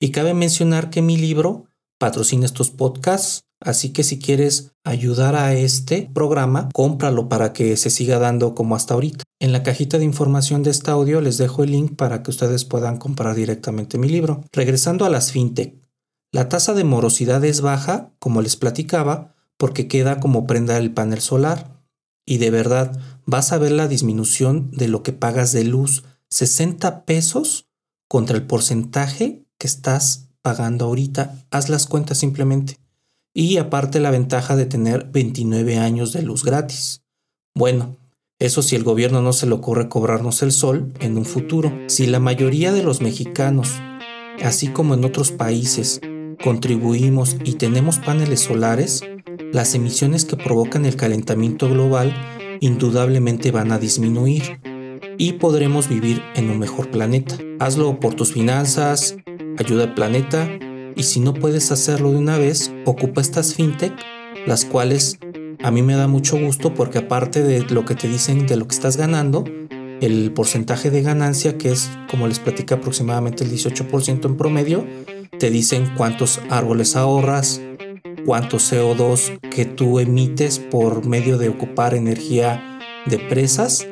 Y 0.00 0.10
cabe 0.10 0.34
mencionar 0.34 0.90
que 0.90 1.02
mi 1.02 1.16
libro 1.16 1.66
patrocina 1.98 2.46
estos 2.46 2.70
podcasts 2.70 3.48
Así 3.60 3.90
que 3.90 4.04
si 4.04 4.18
quieres 4.18 4.72
ayudar 4.84 5.34
a 5.34 5.54
este 5.54 6.08
programa, 6.14 6.68
cómpralo 6.72 7.28
para 7.28 7.52
que 7.52 7.76
se 7.76 7.90
siga 7.90 8.18
dando 8.18 8.54
como 8.54 8.76
hasta 8.76 8.94
ahorita. 8.94 9.24
En 9.40 9.52
la 9.52 9.62
cajita 9.62 9.98
de 9.98 10.04
información 10.04 10.62
de 10.62 10.70
este 10.70 10.90
audio 10.90 11.20
les 11.20 11.38
dejo 11.38 11.64
el 11.64 11.72
link 11.72 11.96
para 11.96 12.22
que 12.22 12.30
ustedes 12.30 12.64
puedan 12.64 12.98
comprar 12.98 13.34
directamente 13.34 13.98
mi 13.98 14.08
libro. 14.08 14.44
Regresando 14.52 15.04
a 15.04 15.10
las 15.10 15.32
fintech. 15.32 15.87
La 16.30 16.48
tasa 16.48 16.74
de 16.74 16.84
morosidad 16.84 17.44
es 17.44 17.60
baja, 17.62 18.12
como 18.18 18.42
les 18.42 18.56
platicaba, 18.56 19.34
porque 19.56 19.88
queda 19.88 20.20
como 20.20 20.46
prenda 20.46 20.76
el 20.76 20.92
panel 20.92 21.20
solar. 21.20 21.82
Y 22.26 22.36
de 22.38 22.50
verdad, 22.50 23.00
vas 23.24 23.52
a 23.52 23.58
ver 23.58 23.72
la 23.72 23.88
disminución 23.88 24.70
de 24.70 24.88
lo 24.88 25.02
que 25.02 25.12
pagas 25.12 25.52
de 25.52 25.64
luz, 25.64 26.04
60 26.28 27.06
pesos 27.06 27.70
contra 28.08 28.36
el 28.36 28.46
porcentaje 28.46 29.46
que 29.58 29.66
estás 29.66 30.28
pagando 30.42 30.84
ahorita. 30.84 31.46
Haz 31.50 31.70
las 31.70 31.86
cuentas 31.86 32.18
simplemente 32.18 32.78
y 33.34 33.56
aparte 33.58 34.00
la 34.00 34.10
ventaja 34.10 34.56
de 34.56 34.66
tener 34.66 35.04
29 35.12 35.78
años 35.78 36.12
de 36.12 36.22
luz 36.22 36.44
gratis. 36.44 37.02
Bueno, 37.54 37.96
eso 38.38 38.62
si 38.62 38.76
el 38.76 38.84
gobierno 38.84 39.22
no 39.22 39.32
se 39.32 39.46
le 39.46 39.54
ocurre 39.54 39.88
cobrarnos 39.88 40.42
el 40.42 40.52
sol 40.52 40.92
en 41.00 41.16
un 41.16 41.24
futuro. 41.24 41.72
Si 41.86 42.06
la 42.06 42.20
mayoría 42.20 42.72
de 42.72 42.82
los 42.82 43.00
mexicanos, 43.00 43.74
así 44.42 44.68
como 44.68 44.94
en 44.94 45.04
otros 45.04 45.32
países, 45.32 46.00
contribuimos 46.48 47.36
y 47.44 47.56
tenemos 47.56 47.98
paneles 47.98 48.40
solares, 48.40 49.02
las 49.52 49.74
emisiones 49.74 50.24
que 50.24 50.38
provocan 50.38 50.86
el 50.86 50.96
calentamiento 50.96 51.68
global 51.68 52.14
indudablemente 52.60 53.50
van 53.50 53.70
a 53.70 53.78
disminuir 53.78 54.58
y 55.18 55.34
podremos 55.34 55.90
vivir 55.90 56.22
en 56.36 56.48
un 56.48 56.58
mejor 56.58 56.90
planeta. 56.90 57.36
Hazlo 57.58 58.00
por 58.00 58.14
tus 58.14 58.32
finanzas, 58.32 59.18
ayuda 59.58 59.84
al 59.84 59.94
planeta 59.94 60.48
y 60.96 61.02
si 61.02 61.20
no 61.20 61.34
puedes 61.34 61.70
hacerlo 61.70 62.12
de 62.12 62.16
una 62.16 62.38
vez, 62.38 62.72
ocupa 62.86 63.20
estas 63.20 63.52
fintech, 63.52 63.92
las 64.46 64.64
cuales 64.64 65.18
a 65.62 65.70
mí 65.70 65.82
me 65.82 65.96
da 65.96 66.08
mucho 66.08 66.38
gusto 66.38 66.72
porque 66.72 66.96
aparte 66.96 67.42
de 67.42 67.60
lo 67.60 67.84
que 67.84 67.94
te 67.94 68.08
dicen 68.08 68.46
de 68.46 68.56
lo 68.56 68.66
que 68.66 68.74
estás 68.74 68.96
ganando, 68.96 69.44
el 70.00 70.32
porcentaje 70.32 70.90
de 70.90 71.02
ganancia, 71.02 71.58
que 71.58 71.72
es 71.72 71.90
como 72.10 72.26
les 72.26 72.38
platica 72.38 72.76
aproximadamente 72.76 73.44
el 73.44 73.50
18% 73.50 74.24
en 74.24 74.36
promedio, 74.38 74.86
te 75.38 75.50
dicen 75.50 75.92
cuántos 75.96 76.40
árboles 76.50 76.96
ahorras, 76.96 77.60
cuánto 78.24 78.58
CO2 78.58 79.40
que 79.50 79.64
tú 79.64 80.00
emites 80.00 80.58
por 80.58 81.06
medio 81.06 81.38
de 81.38 81.48
ocupar 81.48 81.94
energía 81.94 82.80
de 83.06 83.18
presas, 83.18 83.86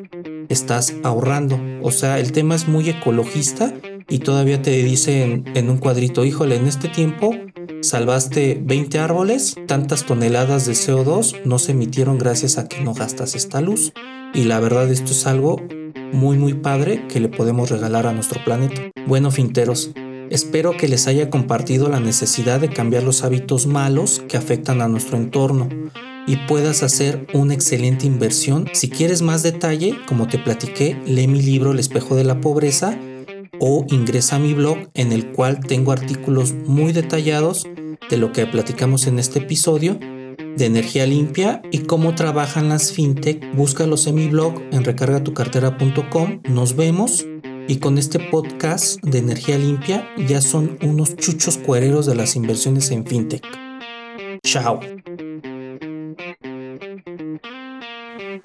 estás 0.49 0.95
ahorrando. 1.03 1.61
O 1.83 1.91
sea, 1.91 2.19
el 2.19 2.33
tema 2.33 2.55
es 2.55 2.69
muy 2.69 2.89
ecologista 2.89 3.73
y 4.09 4.21
todavía 4.21 4.63
te 4.63 4.71
dicen 4.83 5.45
en 5.55 5.71
un 5.71 5.79
cuadrito, 5.79 6.25
híjole, 6.25 6.57
en 6.57 6.67
este 6.67 6.89
tiempo 6.89 7.35
salvaste 7.83 8.61
20 8.63 8.99
árboles, 8.99 9.57
tantas 9.67 10.05
toneladas 10.05 10.67
de 10.67 10.73
CO2 10.73 11.43
no 11.45 11.59
se 11.59 11.73
emitieron 11.73 12.19
gracias 12.19 12.59
a 12.59 12.69
que 12.69 12.81
no 12.81 12.95
gastas 12.95 13.35
esta 13.35 13.61
luz. 13.61 13.93
Y 14.35 14.45
la 14.45 14.61
verdad 14.61 14.91
esto 14.91 15.13
es 15.13 15.27
algo 15.27 15.63
muy 16.13 16.37
muy 16.37 16.55
padre 16.55 17.07
que 17.09 17.21
le 17.21 17.29
podemos 17.29 17.71
regalar 17.71 18.07
a 18.07 18.13
nuestro 18.13 18.43
planeta. 18.45 18.91
Bueno, 19.07 19.31
finteros, 19.31 19.93
espero 20.31 20.77
que 20.77 20.89
les 20.89 21.07
haya 21.07 21.31
compartido 21.31 21.89
la 21.89 22.01
necesidad 22.01 22.61
de 22.61 22.69
cambiar 22.69 23.03
los 23.03 23.25
hábitos 23.25 23.67
malos 23.67 24.23
que 24.29 24.37
afectan 24.37 24.81
a 24.81 24.89
nuestro 24.89 25.17
entorno 25.17 25.69
y 26.27 26.37
puedas 26.49 26.83
hacer 26.83 27.27
una 27.33 27.55
excelente 27.55 28.07
inversión. 28.07 28.69
Si 28.73 28.89
quieres 28.91 29.23
más 29.23 29.43
detalle, 29.43 29.97
como 30.07 30.27
te 30.27 30.39
platiqué, 30.39 31.01
lee 31.07 31.29
mi 31.29 31.41
libro 31.41 31.73
El 31.73 31.79
espejo 31.79 32.17
de 32.17 32.25
la 32.25 32.41
pobreza 32.41 32.99
o 33.59 33.87
ingresa 33.89 34.37
a 34.37 34.39
mi 34.41 34.53
blog 34.53 34.79
en 34.95 35.13
el 35.13 35.33
cual 35.33 35.61
tengo 35.61 35.93
artículos 35.93 36.53
muy 36.67 36.93
detallados 36.93 37.67
de 38.11 38.17
lo 38.17 38.33
que 38.33 38.47
platicamos 38.47 39.07
en 39.07 39.19
este 39.19 39.39
episodio 39.39 39.99
de 40.57 40.67
energía 40.67 41.07
limpia 41.07 41.63
y 41.71 41.81
cómo 41.81 42.15
trabajan 42.15 42.69
las 42.69 42.93
fintech. 42.93 43.55
Búscalos 43.55 44.07
en 44.07 44.15
mi 44.15 44.29
blog 44.29 44.55
en 44.73 44.85
recargatucartera.com. 44.85 46.41
Nos 46.49 46.77
vemos 46.77 47.27
y 47.69 47.79
con 47.79 47.99
este 47.99 48.19
podcast 48.19 49.03
de 49.03 49.19
energía 49.19 49.59
limpia 49.59 50.09
ya 50.29 50.41
son 50.41 50.79
unos 50.83 51.17
chuchos 51.17 51.59
cuereros 51.59 52.07
de 52.07 52.15
las 52.15 52.37
inversiones 52.37 52.91
en 52.91 53.07
fintech. 53.07 53.45
Chao. 54.43 54.81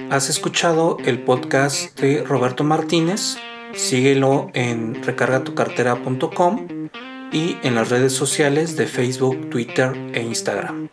Has 0.09 0.29
escuchado 0.29 0.97
el 1.05 1.23
podcast 1.23 1.99
de 1.99 2.23
Roberto 2.23 2.63
Martínez. 2.63 3.37
Síguelo 3.73 4.49
en 4.53 5.01
recargatucartera.com 5.03 6.67
y 7.31 7.57
en 7.63 7.75
las 7.75 7.89
redes 7.89 8.11
sociales 8.11 8.75
de 8.75 8.87
Facebook, 8.87 9.49
Twitter 9.49 9.93
e 10.13 10.21
Instagram. 10.21 10.89